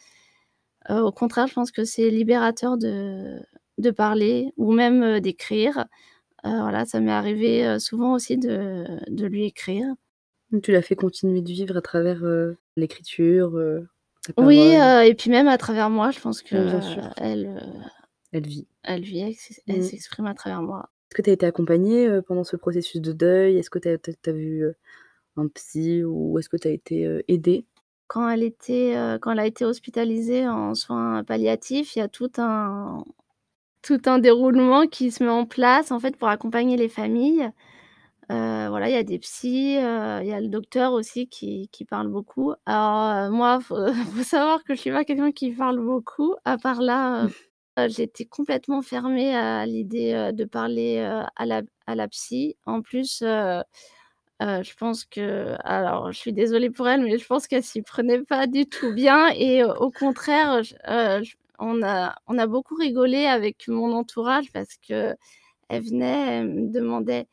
Au 0.88 1.12
contraire, 1.12 1.46
je 1.48 1.54
pense 1.54 1.70
que 1.72 1.84
c'est 1.84 2.10
libérateur 2.10 2.76
de 2.78 3.40
de 3.78 3.90
parler 3.90 4.52
ou 4.56 4.72
même, 4.72 5.20
d'écrire. 5.20 5.86
Voilà, 6.44 6.86
ça 6.86 7.00
m'est 7.00 7.12
arrivé, 7.12 7.78
souvent 7.80 8.14
aussi 8.14 8.38
de 8.38 8.86
de 9.08 9.26
lui 9.26 9.46
écrire. 9.46 9.86
Tu 10.62 10.72
l'as 10.72 10.82
fait 10.82 10.96
continuer 10.96 11.42
de 11.42 11.48
vivre 11.52 11.76
à 11.78 11.82
travers, 11.82 12.22
l'écriture, 12.76 13.58
Oui, 14.38 14.58
heu 14.58 15.04
et 15.06 15.14
puis 15.14 15.30
même 15.30 15.48
à 15.48 15.58
travers 15.58 15.90
moi, 15.90 16.10
je 16.10 16.20
pense 16.20 16.42
bien 16.42 16.80
sûr. 16.80 17.14
qu'elle, 17.14 17.46
heu, 17.46 17.80
Elle 18.32 18.46
vit. 18.46 18.66
elle 18.82 19.02
vit, 19.02 19.20
elle 19.20 19.34
s'ex 19.34 19.60
elle 19.68 19.78
Mmh. 19.78 19.82
s'exprime 19.82 20.26
à 20.26 20.34
travers 20.34 20.62
moi. 20.62 20.90
Est-ce 21.10 21.16
que 21.16 21.22
tu 21.22 21.30
as 21.30 21.32
été 21.34 21.46
accompagnée, 21.46 22.20
pendant 22.26 22.44
ce 22.44 22.56
processus 22.56 23.00
de 23.00 23.12
deuil? 23.12 23.56
Est-ce 23.56 23.70
que 23.70 23.78
tu 23.78 23.88
as 23.88 24.32
vu, 24.32 24.64
un 25.36 25.48
psy 25.48 26.04
ou 26.04 26.38
est-ce 26.38 26.48
que 26.48 26.56
tu 26.56 26.68
as 26.68 26.72
été, 26.72 27.22
aidée? 27.28 27.66
Quand 28.08 28.28
elle 28.28 28.42
était, 28.42 28.94
quand 29.20 29.32
elle 29.32 29.40
a 29.40 29.46
été 29.46 29.64
hospitalisée 29.64 30.46
en 30.48 30.74
soins 30.74 31.24
palliatifs, 31.24 31.96
il 31.96 32.00
y 32.00 32.02
a 32.02 32.08
tout 32.08 32.30
un 32.38 33.04
tout 33.82 34.00
un 34.06 34.18
déroulement 34.18 34.86
qui 34.88 35.10
se 35.12 35.22
met 35.24 35.30
en 35.30 35.46
place, 35.46 35.92
en 35.92 36.00
fait, 36.00 36.16
pour 36.16 36.28
accompagner 36.28 36.76
les 36.76 36.88
familles. 36.88 37.50
Heu, 38.30 38.68
voilà, 38.70 38.88
il 38.88 38.92
y 38.92 38.96
a 38.96 39.04
des 39.04 39.18
psys, 39.20 39.76
heu, 39.78 40.20
il 40.22 40.26
y 40.28 40.32
a 40.32 40.40
le 40.40 40.48
docteur 40.48 40.92
aussi 40.92 41.28
qui 41.28 41.68
qui 41.72 41.84
parle 41.84 42.08
beaucoup. 42.08 42.54
Alors, 42.66 43.28
heu, 43.28 43.30
moi, 43.30 43.60
faut 43.60 43.76
faut 44.16 44.22
savoir 44.24 44.64
que 44.64 44.74
je 44.74 44.80
suis 44.80 44.90
pas 44.90 45.04
quelqu'un 45.04 45.30
qui 45.32 45.52
parle 45.52 45.78
beaucoup, 45.80 46.34
à 46.44 46.58
part 46.58 46.80
là, 46.82 47.26
heu 47.26 47.30
heu, 47.78 47.88
j'étais 47.88 48.24
complètement 48.24 48.82
fermée 48.82 49.34
à 49.36 49.64
l'idée, 49.66 50.12
heu, 50.14 50.32
de 50.32 50.44
parler, 50.44 50.98
heu, 50.98 51.22
à 51.36 51.46
la 51.46 51.62
à 51.86 51.94
la 51.94 52.08
psy. 52.08 52.56
En 52.66 52.82
plus, 52.82 53.22
heu 53.22 53.62
heu, 54.42 54.62
je 54.62 54.74
pense 54.76 55.04
que 55.04 55.56
alors 55.64 56.12
je 56.12 56.18
suis 56.18 56.32
désolée 56.32 56.70
pour 56.70 56.88
elle, 56.88 57.02
mais 57.02 57.18
je 57.18 57.26
pense 57.26 57.46
qu'elle 57.46 57.62
s'y 57.64 57.82
prenait 57.82 58.22
pas 58.22 58.46
du 58.46 58.66
tout 58.66 58.92
bien 58.92 59.28
et 59.36 59.64
au 59.64 59.70
au 59.76 59.90
contraire, 59.90 60.62
heu, 60.88 61.22
on 61.58 61.82
a 61.82 62.14
on 62.26 62.38
a 62.38 62.46
beaucoup 62.46 62.74
rigolé 62.76 63.26
avec 63.26 63.68
mon 63.68 63.92
entourage 63.92 64.52
parce 64.52 64.76
qu'elle 64.76 65.16
venait, 65.70 66.38
elle 66.40 66.48
me 66.48 66.72
demandait 66.72 67.26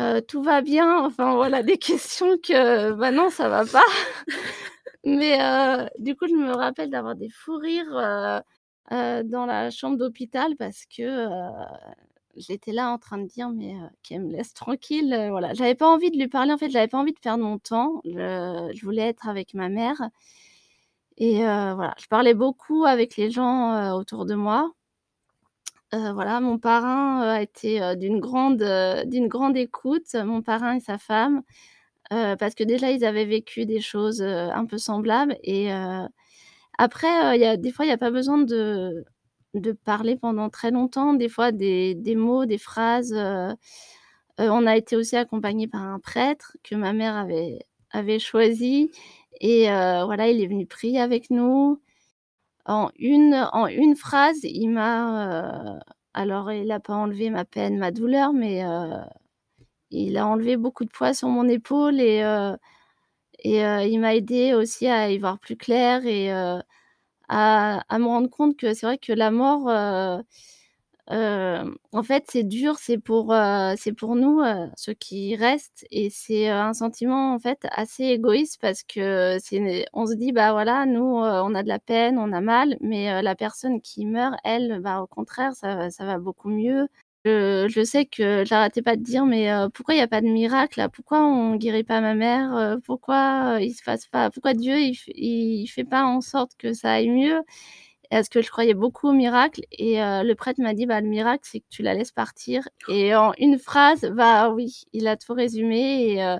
Heu, 0.00 0.22
tout 0.22 0.42
va 0.42 0.62
bien? 0.62 1.04
Enfin 1.04 1.34
voilà, 1.36 1.62
des 1.62 1.78
questions 1.78 2.38
que, 2.38 2.92
bah, 2.92 3.10
non, 3.12 3.30
ça 3.30 3.48
va 3.48 3.64
pas. 3.66 3.84
Mais 5.04 5.38
heu, 5.40 5.88
du 5.98 6.16
coup, 6.16 6.26
je 6.28 6.34
me 6.34 6.52
rappelle 6.54 6.90
d'avoir 6.90 7.16
des 7.16 7.30
fous 7.30 7.56
rires, 7.58 8.42
heu, 8.92 9.24
dans 9.24 9.46
la 9.46 9.70
chambre 9.70 9.96
d'hôpital 9.98 10.56
parce 10.58 10.84
que, 10.86 11.28
j'étais 12.36 12.72
là 12.72 12.90
en 12.90 12.98
train 12.98 13.18
de 13.18 13.26
dire: 13.28 13.50
«Mais 13.50 13.74
qu'elle 14.04 14.22
me 14.22 14.32
laisse 14.32 14.54
tranquille», 14.54 15.28
voilà. 15.30 15.54
J'avais 15.54 15.74
pas 15.76 15.88
envie 15.88 16.10
de 16.12 16.18
lui 16.18 16.28
parler, 16.28 16.52
en 16.52 16.58
fait, 16.58 16.70
j'avais 16.70 16.88
pas 16.88 16.98
envie 16.98 17.12
de 17.14 17.20
perdre 17.20 17.44
mon 17.44 17.58
temps. 17.58 18.00
Je 18.06 18.84
voulais 18.84 19.02
être 19.08 19.28
avec 19.28 19.54
ma 19.54 19.68
mère 19.70 20.02
et 21.18 21.38
voilà, 21.42 21.94
je 22.00 22.06
parlais 22.06 22.34
beaucoup 22.34 22.84
avec 22.84 23.16
les 23.16 23.30
gens, 23.30 23.92
autour 23.94 24.26
de 24.26 24.34
moi. 24.34 24.72
Heu, 25.92 26.12
voilà, 26.12 26.40
mon 26.40 26.58
parrain, 26.58 27.24
heu, 27.24 27.28
a 27.30 27.42
été, 27.42 27.80
heu, 27.82 27.96
d'une 27.96 28.20
grande, 28.20 28.62
d'une 29.06 29.26
grande 29.28 29.56
écoute, 29.56 30.14
mon 30.14 30.40
parrain 30.42 30.74
et 30.76 30.80
sa 30.80 30.98
femme. 30.98 31.42
Parce 32.10 32.54
que 32.56 32.64
déjà 32.64 32.90
ils 32.92 33.04
avaient 33.04 33.24
vécu 33.26 33.66
des 33.66 33.80
choses, 33.80 34.22
un 34.22 34.66
peu 34.66 34.78
semblables 34.78 35.36
et 35.44 35.70
après, 36.78 37.36
il 37.38 37.40
y 37.42 37.44
a 37.46 37.56
des 37.56 37.72
fois, 37.72 37.84
il 37.86 37.88
y 37.88 37.92
a 37.92 37.98
pas 37.98 38.10
besoin 38.10 38.38
de 38.38 39.04
de 39.54 39.72
parler 39.72 40.16
pendant 40.16 40.50
très 40.50 40.70
longtemps. 40.72 41.14
Des 41.14 41.28
fois 41.30 41.52
des 41.52 41.94
des 41.96 42.16
mots, 42.16 42.46
des 42.46 42.58
phrases, 42.58 43.14
on 44.38 44.66
a 44.66 44.76
été 44.76 44.96
aussi 44.96 45.16
accompagnés 45.16 45.68
par 45.68 45.82
un 45.84 46.00
prêtre 46.00 46.56
que 46.64 46.74
ma 46.76 46.92
mère 46.94 47.16
avait 47.16 47.60
avait 47.92 48.18
choisi 48.20 48.90
et 49.40 49.66
voilà, 49.68 50.28
il 50.30 50.40
est 50.42 50.46
venu 50.48 50.66
prier 50.66 51.00
avec 51.00 51.30
nous. 51.30 51.80
En 52.66 52.90
une 52.98 53.34
en 53.52 53.66
une 53.66 53.96
phrase, 53.96 54.38
il 54.44 54.68
m'a, 54.68 55.76
heu, 55.76 55.80
alors 56.14 56.52
il 56.52 56.70
a 56.72 56.80
pas 56.80 56.94
enlevé 56.94 57.30
ma 57.30 57.44
peine, 57.44 57.78
ma 57.78 57.90
douleur, 57.90 58.32
mais 58.32 58.62
heu, 58.64 58.90
il 59.90 60.16
a 60.18 60.26
enlevé 60.26 60.56
beaucoup 60.56 60.84
de 60.84 60.90
poids 60.90 61.14
sur 61.14 61.28
mon 61.28 61.48
épaule 61.48 62.00
et 62.00 62.22
heu 62.24 62.56
et 63.44 63.60
il 63.90 64.00
m'a 64.00 64.14
aidée 64.16 64.54
aussi 64.54 64.88
à 64.88 65.10
y 65.10 65.18
voir 65.18 65.38
plus 65.40 65.56
clair 65.56 66.06
et 66.06 66.30
à 67.28 67.98
me 67.98 68.06
rendre 68.06 68.30
compte 68.30 68.56
que 68.56 68.74
c'est 68.74 68.86
vrai 68.86 68.98
que 68.98 69.12
la 69.12 69.30
mort, 69.30 69.68
en 71.10 72.02
fait, 72.04 72.24
c'est 72.28 72.44
dur, 72.44 72.76
c'est 72.78 72.98
pour, 72.98 73.34
pour 73.98 74.14
nous, 74.16 74.40
ceux 74.76 74.94
qui 74.94 75.36
restent 75.36 75.86
et 75.90 76.08
c'est, 76.10 76.48
un 76.48 76.72
sentiment, 76.74 77.34
en 77.34 77.38
fait, 77.38 77.58
assez 77.72 78.04
égoïste 78.04 78.60
parce 78.60 78.82
que 78.84 79.36
on 79.92 80.06
se 80.06 80.14
dit: 80.14 80.32
«Bah, 80.32 80.52
voilà, 80.52 80.86
nous, 80.86 81.02
on 81.02 81.54
a 81.54 81.62
de 81.62 81.68
la 81.68 81.78
peine, 81.80 82.18
on 82.18 82.32
a 82.32 82.40
mal», 82.40 82.76
mais 82.80 83.22
la 83.22 83.34
personne 83.34 83.80
qui 83.80 84.06
meurt, 84.06 84.34
elle, 84.44 84.80
bah, 84.82 85.00
au 85.02 85.06
contraire, 85.06 85.52
ça 85.54 85.88
va 85.98 86.18
beaucoup 86.18 86.48
mieux. 86.50 86.86
Je 87.24 87.82
sais 87.84 88.06
que 88.06 88.44
j'arrêtais 88.46 88.82
pas 88.82 88.96
de 88.96 89.02
dire: 89.02 89.26
«Mais 89.26 89.50
pourquoi 89.74 89.94
il 89.94 89.98
y 89.98 90.00
a 90.00 90.08
pas 90.08 90.20
de 90.22 90.26
miracle? 90.28 90.86
Pourquoi 90.92 91.24
on 91.26 91.56
guérit 91.56 91.84
pas 91.84 92.00
ma 92.00 92.14
mère? 92.14 92.76
Pourquoi, 92.84 93.58
il 93.60 93.72
se 93.74 93.82
passe 93.84 94.06
pas 94.06 94.30
pourquoi 94.30 94.54
Dieu 94.54 94.78
il 94.78 94.94
il 95.16 95.66
fait 95.68 95.84
pas 95.84 96.04
en 96.04 96.20
sorte 96.20 96.52
que 96.58 96.72
ça 96.72 96.92
aille 96.92 97.10
mieux?» 97.10 97.42
Parce 98.10 98.28
que 98.28 98.42
je 98.42 98.50
croyais 98.50 98.74
beaucoup 98.74 99.08
au 99.08 99.12
miracle? 99.12 99.62
Et 99.72 100.00
heu, 100.02 100.24
le 100.24 100.34
prêtre 100.34 100.60
m'a 100.62 100.74
dit: 100.74 100.86
«Bah, 100.86 101.00
le 101.00 101.08
miracle, 101.08 101.42
c'est 101.50 101.60
que 101.60 101.66
tu 101.70 101.82
la 101.82 101.94
laisses 101.94 102.12
partir» 102.12 102.68
et 102.88 103.14
en 103.16 103.32
une 103.38 103.58
phrase, 103.58 104.02
bah, 104.14 104.50
oui, 104.50 104.82
il 104.92 105.08
a 105.08 105.16
tout 105.16 105.34
résumé. 105.34 106.14
Et 106.14 106.36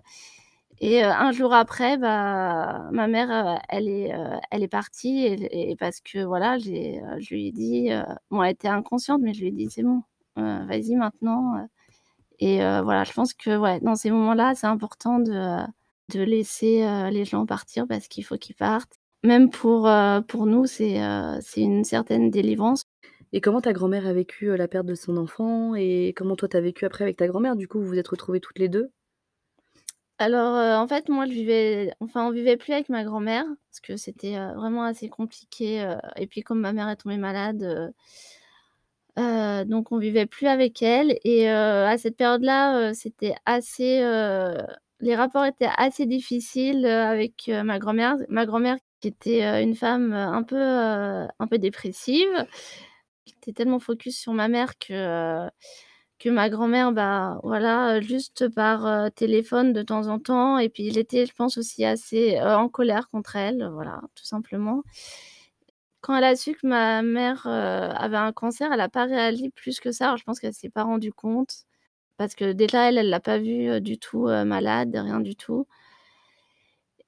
et 0.82 1.02
heu, 1.04 1.08
1 1.10 1.32
jour 1.32 1.54
après, 1.54 1.98
bah, 1.98 2.88
ma 2.92 3.08
mère, 3.08 3.60
elle 3.70 3.88
est, 3.88 4.68
partie. 4.70 5.26
Et 5.26 5.76
parce 5.78 6.00
que 6.02 6.24
voilà, 6.24 6.58
je 6.58 7.34
lui 7.34 7.48
ai 7.48 7.52
dit, 7.52 7.90
bon, 8.30 8.42
elle 8.44 8.52
était 8.52 8.68
inconsciente, 8.68 9.20
mais 9.22 9.34
je 9.34 9.40
lui 9.42 9.48
ai 9.48 9.52
dit: 9.52 9.68
«C'est 9.70 9.82
bon, 9.84 10.02
vas-y 10.36 10.96
maintenant, 10.96 11.58
heu» 11.58 11.66
et 12.40 12.58
voilà, 12.60 13.04
je 13.04 13.12
pense 13.14 13.34
que, 13.34 13.80
dans 13.84 13.96
ces 13.96 14.10
moments-là, 14.12 14.54
c'est 14.56 14.66
important 14.68 15.20
de, 15.20 15.64
laisser, 16.14 16.86
les 17.12 17.24
gens 17.26 17.46
partir 17.46 17.86
parce 17.88 18.08
qu'il 18.08 18.24
faut 18.26 18.38
qu'ils 18.38 18.56
partent. 18.56 18.99
Même 19.24 19.50
pour, 19.50 19.86
heu, 19.86 20.22
pour 20.26 20.46
nous, 20.46 20.64
c'est, 20.66 20.98
heu, 21.02 21.38
c'est 21.42 21.60
une 21.60 21.84
certaine 21.84 22.30
délivrance. 22.30 22.84
Et 23.32 23.40
comment 23.42 23.60
ta 23.60 23.72
grand-mère 23.74 24.06
a 24.06 24.12
vécu, 24.14 24.46
heu, 24.48 24.56
la 24.56 24.66
perte 24.66 24.86
de 24.86 24.94
son 24.94 25.16
enfant 25.18 25.74
et 25.74 26.14
comment 26.16 26.36
toi 26.36 26.48
tu 26.48 26.56
as 26.56 26.60
vécu 26.62 26.86
après 26.86 27.04
avec 27.04 27.18
ta 27.18 27.26
grand-mère? 27.28 27.54
Du 27.54 27.68
coup, 27.68 27.80
vous 27.80 27.86
vous 27.88 27.98
êtes 27.98 28.08
retrouvées 28.08 28.40
toutes 28.40 28.58
les 28.58 28.68
2? 28.70 28.90
Alors, 30.18 30.78
en 30.80 30.86
fait, 30.86 31.08
moi, 31.08 31.24
je 31.26 31.32
vivais 31.32 31.92
enfin, 32.00 32.26
on 32.26 32.30
vivait 32.30 32.56
plus 32.58 32.72
avec 32.74 32.88
ma 32.90 33.04
grand-mère 33.04 33.44
parce 33.70 33.80
que 33.80 33.96
c'était, 33.96 34.36
vraiment 34.54 34.82
assez 34.84 35.08
compliqué, 35.08 35.94
et 36.16 36.26
puis 36.26 36.42
comme 36.42 36.60
ma 36.60 36.72
mère 36.74 36.88
est 36.90 36.96
tombée 36.96 37.16
malade, 37.16 37.92
donc 39.16 39.92
on 39.92 39.98
vivait 39.98 40.26
plus 40.26 40.46
avec 40.46 40.82
elle 40.82 41.18
et 41.24 41.48
à 41.48 41.96
cette 41.98 42.16
période-là, 42.16 42.94
c'était 42.94 43.34
assez, 43.46 44.00
les 45.00 45.16
rapports 45.16 45.44
étaient 45.46 45.68
assez 45.76 46.06
difficiles, 46.06 46.86
avec, 46.86 47.50
ma 47.64 47.78
grand-mère. 47.78 48.16
Ma 48.28 48.46
grand-mère 48.46 48.76
qui 49.00 49.08
était, 49.08 49.62
une 49.62 49.74
femme, 49.74 50.12
un 50.12 50.42
peu, 50.42 50.56
heu, 50.56 51.26
un 51.38 51.46
peu 51.48 51.58
dépressive, 51.58 52.46
qui 53.24 53.34
était 53.36 53.52
tellement 53.52 53.80
focus 53.80 54.18
sur 54.18 54.32
ma 54.34 54.48
mère 54.48 54.78
que, 54.78 55.48
que 56.18 56.28
ma 56.28 56.50
grand-mère, 56.50 56.92
bah, 56.92 57.40
voilà, 57.42 58.00
juste 58.00 58.48
par, 58.54 59.10
téléphone 59.12 59.72
de 59.72 59.82
temps 59.82 60.08
en 60.08 60.18
temps 60.18 60.58
et 60.58 60.68
puis 60.68 60.84
il 60.86 60.98
était, 60.98 61.26
je 61.26 61.34
pense 61.34 61.58
aussi 61.58 61.84
assez, 61.84 62.40
en 62.40 62.68
colère 62.68 63.08
contre 63.10 63.36
elle, 63.36 63.68
voilà, 63.72 64.00
tout 64.14 64.24
simplement. 64.24 64.82
Quand 66.02 66.16
elle 66.16 66.24
a 66.24 66.36
su 66.36 66.54
que 66.54 66.66
ma 66.66 67.02
mère, 67.02 67.46
avait 67.46 68.16
un 68.16 68.32
cancer, 68.32 68.72
elle 68.72 68.80
a 68.80 68.88
pas 68.88 69.04
réagi 69.04 69.50
plus 69.50 69.80
que 69.80 69.92
ça. 69.92 70.16
Je 70.16 70.24
pense 70.24 70.40
qu'elle 70.40 70.54
s'est 70.54 70.70
pas 70.70 70.84
rendue 70.84 71.12
compte 71.12 71.64
parce 72.16 72.34
que 72.34 72.52
déjà 72.52 72.88
elle, 72.88 72.98
elle 72.98 73.10
l'a 73.10 73.20
pas 73.20 73.38
vue, 73.38 73.80
du 73.80 73.98
tout, 73.98 74.24
malade, 74.26 74.94
rien 74.94 75.20
du 75.20 75.36
tout. 75.36 75.66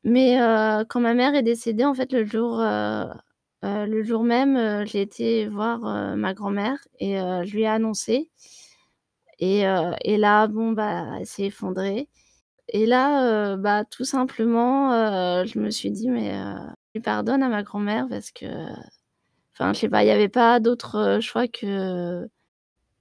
Mais 0.05 0.37
heu, 0.41 0.85
quand 0.89 1.01
ma 1.01 1.15
mère 1.15 1.35
est 1.35 1.43
décédée, 1.45 1.85
en 1.85 1.95
fait, 1.95 2.13
le 2.13 2.25
jour, 2.25 2.61
heu 2.61 3.05
heu, 3.65 3.87
le 3.87 4.03
jour 4.03 4.25
même, 4.25 4.85
j'ai 4.87 5.01
été 5.03 5.47
voir, 5.47 5.81
ma 6.17 6.35
grand-mère 6.35 6.79
et 6.99 7.15
je 7.19 7.53
lui 7.55 7.63
ai 7.63 7.67
annoncé. 7.69 8.29
Et 9.39 10.17
là, 10.19 10.47
bon, 10.49 10.73
bah, 10.73 11.07
elle 11.21 11.27
s'est 11.27 11.45
effondrée. 11.47 12.09
Et 12.71 12.87
là, 12.87 13.57
bah, 13.57 13.85
tout 13.87 14.05
simplement, 14.05 14.91
je 15.47 15.59
me 15.59 15.71
suis 15.71 15.91
dit: 15.91 16.09
«Mais 16.11 16.35
heu, 16.37 16.55
tu 16.95 17.01
pardonnes 17.03 17.43
à 17.43 17.49
ma 17.49 17.63
grand-mère» 17.63 18.07
parce 18.11 18.31
que, 18.33 18.47
enfin, 19.55 19.73
je 19.75 19.81
sais 19.81 19.89
pas, 19.89 20.05
il 20.05 20.09
y 20.09 20.11
avait 20.11 20.29
pas 20.29 20.61
d'autre, 20.61 21.19
choix 21.21 21.49
que 21.49 22.29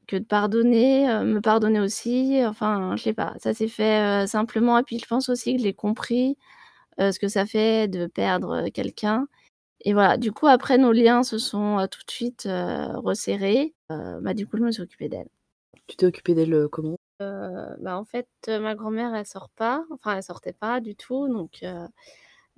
que 0.08 0.18
de 0.18 0.26
pardonner, 0.26 1.06
me 1.26 1.42
pardonner 1.42 1.80
aussi, 1.82 2.42
enfin, 2.46 2.96
je 2.98 3.04
sais 3.04 3.14
pas, 3.14 3.36
ça 3.40 3.54
s'est 3.54 3.68
fait, 3.70 4.28
simplement. 4.28 4.78
Et 4.80 4.84
puis 4.84 5.00
je 5.00 5.06
pense 5.08 5.30
aussi 5.30 5.56
que 5.58 5.62
j'ai 5.64 5.74
compris, 5.74 6.38
ce 6.99 7.19
que 7.19 7.27
ça 7.27 7.45
fait 7.45 7.88
de 7.88 8.08
perdre, 8.08 8.67
heu, 8.67 8.69
quelqu'un 8.69 9.27
et 9.86 9.93
voilà. 9.93 10.17
Du 10.17 10.32
coup, 10.32 10.47
après 10.47 10.77
nos 10.77 10.91
liens 10.91 11.23
se 11.23 11.38
sont, 11.39 11.80
heu, 11.80 11.88
tout 11.88 12.01
de 12.06 12.12
suite, 12.12 12.47
resserrés. 12.47 13.73
Bah, 13.89 14.34
du 14.34 14.47
coup, 14.47 14.58
je 14.58 14.63
me 14.63 14.71
suis 14.71 14.84
occupée 14.84 15.10
d'elle. 15.10 15.30
Tu 15.88 15.97
t'es 15.97 16.06
occupée 16.06 16.36
d'elle, 16.36 16.67
comment? 16.71 16.97
Bah, 17.19 17.97
en 17.97 18.06
fait, 18.06 18.27
ma 18.47 18.75
grand-mère, 18.75 19.13
elle 19.15 19.25
sort 19.25 19.49
pas, 19.49 19.84
enfin, 19.91 20.17
elle 20.17 20.23
sortait 20.23 20.54
pas 20.54 20.80
du 20.82 20.95
tout 20.95 21.27
donc 21.27 21.63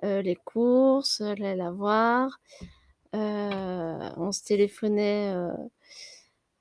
les 0.03 0.35
courses, 0.35 1.21
heu, 1.21 1.35
j'allais 1.37 1.55
la 1.55 1.71
voir, 1.71 2.39
heu, 3.15 3.19
on 4.17 4.31
se 4.31 4.43
téléphonait, 4.43 5.33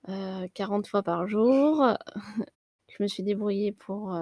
heu, 0.09 0.49
40 0.55 0.87
fois 0.87 1.03
par 1.03 1.27
jour. 1.29 1.85
Je 2.89 3.03
me 3.03 3.09
suis 3.09 3.23
débrouillée 3.23 3.73
pour, 3.73 4.15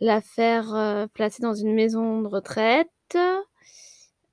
la 0.00 0.20
faire, 0.22 0.74
heu, 0.74 1.08
placer 1.14 1.42
dans 1.42 1.54
une 1.54 1.74
maison 1.74 2.22
de 2.22 2.28
retraite, 2.28 2.88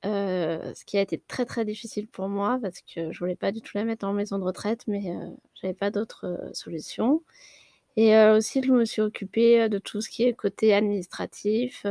heu, 0.05 0.73
ce 0.75 0.85
qui 0.85 0.97
a 0.97 1.01
été 1.01 1.19
très, 1.27 1.45
très 1.45 1.65
difficile 1.65 2.07
pour 2.09 2.29
moi 2.29 2.59
parce 2.61 2.81
que 2.81 3.11
je 3.11 3.19
voulais 3.19 3.35
pas 3.37 3.51
du 3.53 3.61
tout 3.61 3.71
la 3.77 3.85
mettre 3.85 4.05
en 4.07 4.13
maison 4.13 4.39
de 4.39 4.43
retraite 4.45 4.83
mais 4.87 5.11
heu, 5.11 5.37
j'avais 5.61 5.73
pas 5.75 5.91
d'autre, 5.91 6.25
heu, 6.27 6.53
solution. 6.53 7.23
Et 7.97 8.15
aussi 8.29 8.63
je 8.63 8.71
me 8.73 8.85
suis 8.85 9.01
occupée, 9.03 9.69
de 9.69 9.79
tout 9.79 10.01
ce 10.01 10.09
qui 10.09 10.23
est 10.25 10.33
côté 10.35 10.73
administratif, 10.75 11.85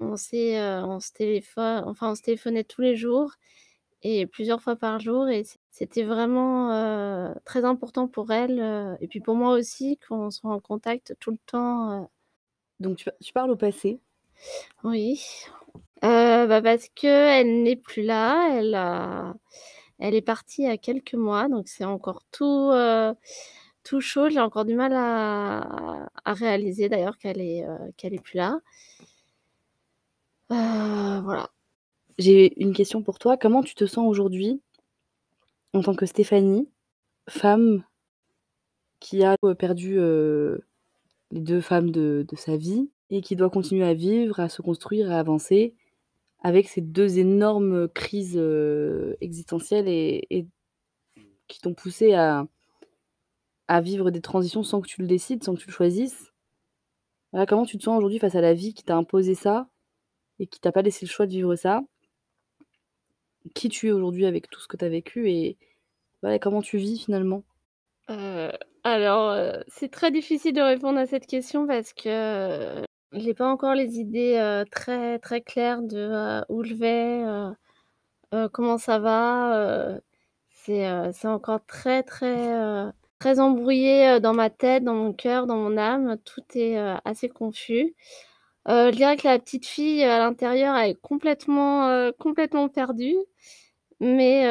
on 0.00 0.16
s'est, 0.16 0.60
on 0.62 1.00
se 1.00 1.12
téléphone 1.12 1.84
enfin, 1.86 2.12
on 2.12 2.14
se 2.16 2.22
téléphonait 2.22 2.64
tous 2.64 2.82
les 2.82 2.96
jours 2.96 3.32
et 4.02 4.26
plusieurs 4.26 4.62
fois 4.62 4.76
par 4.76 5.00
jour 5.00 5.28
et 5.28 5.44
c'était 5.72 6.04
vraiment, 6.04 7.34
très 7.46 7.64
important 7.66 8.08
pour 8.08 8.32
elle, 8.32 8.96
et 9.02 9.08
puis 9.08 9.20
pour 9.20 9.36
moi 9.36 9.54
aussi 9.54 9.98
qu'on 10.08 10.30
soit 10.32 10.52
en 10.52 10.60
contact 10.60 11.16
tout 11.20 11.32
le 11.32 11.38
temps, 11.46 12.10
Donc 12.80 12.96
tu 12.96 13.04
pa 13.04 13.12
tu 13.22 13.32
parles 13.32 13.50
au 13.50 13.56
passé. 13.56 14.00
Oui, 14.84 15.22
heu, 16.04 16.46
bah, 16.46 16.62
parce 16.62 16.88
qu'elle 16.88 17.62
n'est 17.62 17.76
plus 17.76 18.02
là, 18.02 18.58
elle 18.58 18.74
a 18.74 19.34
elle 19.98 20.14
est 20.14 20.22
partie 20.22 20.62
il 20.62 20.68
y 20.68 20.70
a 20.70 20.78
quelques 20.78 21.14
mois, 21.14 21.48
donc 21.48 21.68
c'est 21.68 21.84
encore 21.84 22.24
tout, 22.32 22.72
tout 23.84 24.00
chaud. 24.00 24.30
J'ai 24.30 24.40
encore 24.40 24.64
du 24.64 24.74
mal 24.74 24.92
à 24.94 26.08
à 26.24 26.32
réaliser 26.34 26.88
d'ailleurs 26.88 27.18
qu'elle 27.18 27.40
est, 27.40 27.64
qu'elle 27.96 28.14
est 28.14 28.22
plus 28.22 28.38
là. 28.38 28.60
Voilà. 30.48 31.50
J'ai 32.18 32.60
une 32.62 32.72
question 32.72 33.02
pour 33.02 33.18
toi. 33.18 33.36
Comment 33.36 33.62
tu 33.62 33.74
te 33.74 33.86
sens 33.86 34.06
aujourd'hui 34.08 34.60
en 35.72 35.82
tant 35.82 35.94
que 35.94 36.06
Stéphanie, 36.06 36.68
femme 37.28 37.84
qui 39.00 39.24
a, 39.24 39.36
perdu, 39.58 39.98
les 41.30 41.40
2 41.40 41.60
femmes 41.60 41.90
de 41.90 42.26
sa 42.36 42.56
vie 42.56 42.90
et 43.10 43.20
qui 43.22 43.36
doit 43.36 43.50
continuer 43.50 43.84
à 43.84 43.94
vivre, 43.94 44.40
à 44.40 44.48
se 44.48 44.62
construire, 44.62 45.10
à 45.12 45.18
avancer 45.18 45.74
avec 46.42 46.68
ces 46.68 46.80
2 46.80 47.18
énormes 47.18 47.88
crises, 47.88 48.36
heu, 48.38 49.16
existentielles 49.20 49.88
et 49.88 50.46
qui 51.48 51.60
t'ont 51.60 51.74
poussée 51.74 52.14
à 52.14 52.46
vivre 53.80 54.10
des 54.10 54.20
transitions 54.20 54.62
sans 54.62 54.82
que 54.82 54.88
tu 54.88 55.00
le 55.00 55.06
décides, 55.06 55.44
sans 55.44 55.54
que 55.54 55.60
tu 55.60 55.68
le 55.68 55.72
choisisses? 55.72 56.30
Voilà, 57.32 57.46
comment 57.46 57.64
tu 57.66 57.76
te 57.78 57.82
sens 57.82 57.96
aujourd'hui 57.98 58.18
face 58.20 58.34
à 58.36 58.40
la 58.40 58.54
vie 58.54 58.72
qui 58.74 58.84
t'a 58.84 58.96
imposé 58.96 59.34
ça 59.34 59.68
et 60.40 60.46
qui 60.46 60.60
t'a 60.60 60.72
pas 60.72 60.82
laissé 60.82 61.06
le 61.06 61.10
choix 61.10 61.26
de 61.26 61.32
vivre 61.32 61.56
ça? 61.56 61.82
Qui 63.54 63.68
tu 63.68 63.86
es 63.88 63.92
aujourd'hui 63.92 64.26
avec 64.26 64.50
tout 64.50 64.60
ce 64.60 64.66
que 64.66 64.76
tu 64.76 64.84
as 64.84 64.88
vécu 64.88 65.30
et 65.30 65.56
ouais, 66.22 66.38
comment 66.40 66.62
tu 66.62 66.78
vis 66.78 66.98
finalement? 67.04 67.44
Heu, 68.08 68.52
alors, 68.84 69.32
heu, 69.34 69.62
c'est 69.68 69.90
très 69.90 70.10
difficile 70.10 70.52
de 70.54 70.60
répondre 70.62 70.98
à 70.98 71.06
cette 71.06 71.26
question 71.26 71.66
parce 71.66 71.92
que 71.92 72.82
j'ai 73.12 73.34
pas 73.34 73.46
encore 73.50 73.74
les 73.74 73.98
idées, 73.98 74.36
heu, 74.38 74.64
très, 74.70 75.18
très 75.18 75.40
claires 75.42 75.82
de, 75.82 75.98
heu, 75.98 76.44
où 76.48 76.62
je 76.64 76.74
vais, 76.74 77.22
heu 77.24 77.52
heu, 78.34 78.48
comment 78.50 78.78
ça 78.78 78.98
va, 79.00 79.94
heu, 79.96 80.00
c'est, 80.50 80.86
heu, 80.88 81.12
encore 81.24 81.64
très, 81.66 82.02
très, 82.04 82.52
heu, 82.54 82.92
très 83.20 83.40
embrouillé, 83.40 84.08
heu, 84.16 84.20
dans 84.20 84.34
ma 84.34 84.50
tête, 84.50 84.84
dans 84.84 84.94
mon 84.94 85.12
cœur, 85.14 85.46
dans 85.46 85.56
mon 85.58 85.78
âme. 85.78 86.18
Tout 86.24 86.42
est, 86.56 86.78
heu, 86.78 86.94
assez 87.04 87.28
confus. 87.30 87.94
Heu, 88.68 88.92
je 88.92 88.96
dirais 88.96 89.16
que 89.18 89.28
la 89.28 89.38
petite 89.40 89.66
fille, 89.66 90.04
à 90.04 90.18
l'intérieur, 90.20 90.76
est 90.78 90.96
complètement, 91.02 91.88
heu, 91.90 92.12
complètement 92.18 92.68
perdue. 92.70 93.16
Mais 94.00 94.44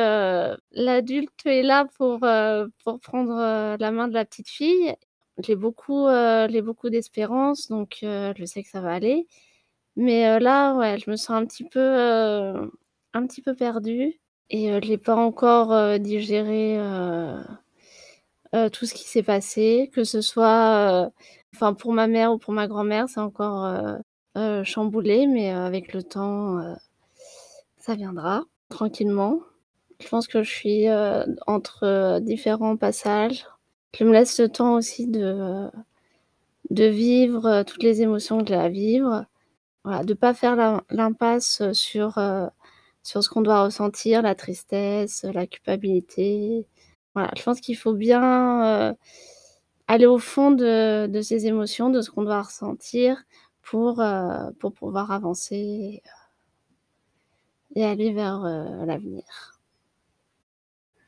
l'adulte 0.72 1.46
est 1.46 1.64
là 1.64 1.86
pour, 1.98 2.20
pour 2.84 3.00
prendre, 3.00 3.78
la 3.80 3.92
main 3.92 4.08
de 4.08 4.14
la 4.14 4.26
petite 4.26 4.50
fille. 4.50 4.94
J'ai 5.40 5.56
beaucoup, 5.56 6.08
beaucoup 6.64 6.90
d'espérance 6.90 7.68
donc 7.68 7.98
je 8.02 8.44
sais 8.46 8.64
que 8.64 8.70
ça 8.70 8.82
va 8.82 8.94
aller. 8.94 9.28
Mais 9.96 10.40
là, 10.40 10.76
ouais, 10.76 10.98
je 11.00 11.10
me 11.10 11.16
sens 11.16 11.32
un 11.32 11.46
petit 11.46 11.66
peu, 11.66 11.80
un 13.14 13.28
petit 13.28 13.42
peu 13.42 13.56
perdue 13.56 14.20
et 14.50 14.72
heu, 14.72 14.80
j'ai 14.84 14.98
pas 14.98 15.16
encore, 15.16 16.00
digéré, 16.00 16.78
tout 18.74 18.86
ce 18.86 18.94
qui 18.94 19.08
s'est 19.08 19.24
passé, 19.24 19.90
que 19.94 20.04
ce 20.04 20.22
soit, 20.22 21.12
pour 21.80 21.94
ma 21.94 22.08
mère 22.08 22.34
ou 22.34 22.38
pour 22.38 22.54
ma 22.54 22.68
grand-mère, 22.68 23.10
c'est 23.10 23.20
encore, 23.20 23.98
chamboulé 24.64 25.28
mais 25.28 25.50
avec 25.52 25.94
le 25.94 26.04
temps, 26.04 26.76
ça 27.80 27.96
viendra 27.96 28.44
tranquillement. 28.70 29.40
Je 30.02 30.08
pense 30.10 30.28
que 30.28 30.44
je 30.44 30.50
suis, 30.50 30.88
heu, 30.90 31.26
entre, 31.48 31.86
heu, 31.86 32.22
différents 32.22 32.78
passages. 32.78 33.46
Je 33.98 34.04
me 34.06 34.14
laisse 34.14 34.40
le 34.40 34.50
temps 34.50 34.76
aussi 34.76 35.08
de 35.08 35.70
de 36.70 36.86
vivre, 36.86 37.64
toutes 37.64 37.84
les 37.84 38.02
émotions 38.02 38.40
que 38.42 38.50
j'ai 38.50 38.56
à 38.56 38.70
vivre. 38.70 39.26
Voilà, 39.86 40.04
de 40.06 40.14
pas 40.16 40.34
faire 40.36 40.56
l'im 40.58 40.84
l'impasse 40.92 41.72
sur, 41.74 42.20
sur 43.04 43.24
ce 43.24 43.30
qu'on 43.30 43.42
doit 43.42 43.64
ressentir, 43.66 44.22
la 44.24 44.36
tristesse, 44.36 45.24
la 45.34 45.48
culpabilité. 45.48 46.68
Voilà, 47.16 47.32
je 47.38 47.44
pense 47.44 47.62
qu'il 47.62 47.78
faut 47.78 47.94
bien, 47.94 48.96
aller 49.88 50.06
au 50.06 50.20
fond 50.20 50.52
de 50.52 51.08
de 51.08 51.22
ses 51.22 51.48
émotions, 51.48 51.90
de 51.90 52.02
ce 52.02 52.12
qu'on 52.12 52.24
doit 52.24 52.42
ressentir 52.44 53.24
pour, 53.64 54.04
pour 54.60 54.74
pouvoir 54.74 55.12
avancer 55.12 56.02
et 57.76 57.84
aller 57.84 58.14
vers, 58.14 58.44
heu, 58.46 58.86
l'avenir. 58.86 59.24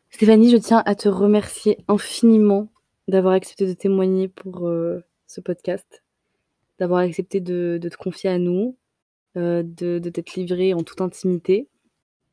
Stéphanie, 0.10 0.50
je 0.50 0.58
tiens 0.58 0.84
à 0.86 0.96
te 0.96 1.10
remercier 1.10 1.78
infiniment 1.88 2.70
d'avoir 3.08 3.34
accepté 3.34 3.66
de 3.66 3.74
témoigner 3.74 4.28
pour, 4.28 4.68
heu, 4.68 5.04
ce 5.28 5.42
podcast, 5.42 6.04
d'avoir 6.80 7.02
accepté 7.02 7.40
de 7.40 7.80
de 7.82 7.90
te 7.90 7.98
confier 7.98 8.30
à 8.30 8.38
nous, 8.38 8.78
heu, 9.38 9.64
de 9.64 10.00
de 10.00 10.10
t'être 10.10 10.36
livrée 10.36 10.74
en 10.74 10.84
toute 10.84 11.02
intimité. 11.02 11.68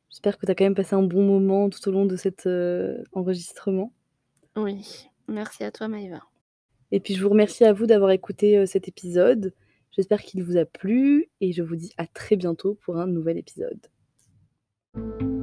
J'espère 0.09 0.37
que 0.37 0.45
tu 0.45 0.51
as 0.51 0.55
quand 0.55 0.65
même 0.65 0.75
passé 0.75 0.95
un 0.95 1.03
bon 1.03 1.23
moment 1.23 1.69
tout 1.69 1.87
au 1.87 1.91
long 1.91 2.05
de 2.05 2.15
cet, 2.15 2.49
enregistrement. 3.13 3.93
Oui, 4.55 5.07
merci 5.27 5.63
à 5.63 5.71
toi 5.71 5.87
Maëva. 5.87 6.21
Et 6.91 6.99
puis 6.99 7.13
je 7.15 7.23
vous 7.23 7.29
remercie 7.29 7.63
à 7.63 7.73
vous 7.73 7.85
d'avoir 7.85 8.11
écouté, 8.11 8.65
cet 8.65 8.87
épisode. 8.87 9.53
J'espère 9.91 10.23
qu'il 10.23 10.43
vous 10.43 10.57
a 10.57 10.65
plu 10.65 11.29
et 11.41 11.51
je 11.51 11.61
vous 11.61 11.75
dis 11.75 11.93
à 11.97 12.07
très 12.07 12.35
bientôt 12.35 12.75
pour 12.83 12.97
un 12.97 13.07
nouvel 13.07 13.37
épisode. 13.37 13.79
Thank 14.99 15.21
you. 15.21 15.38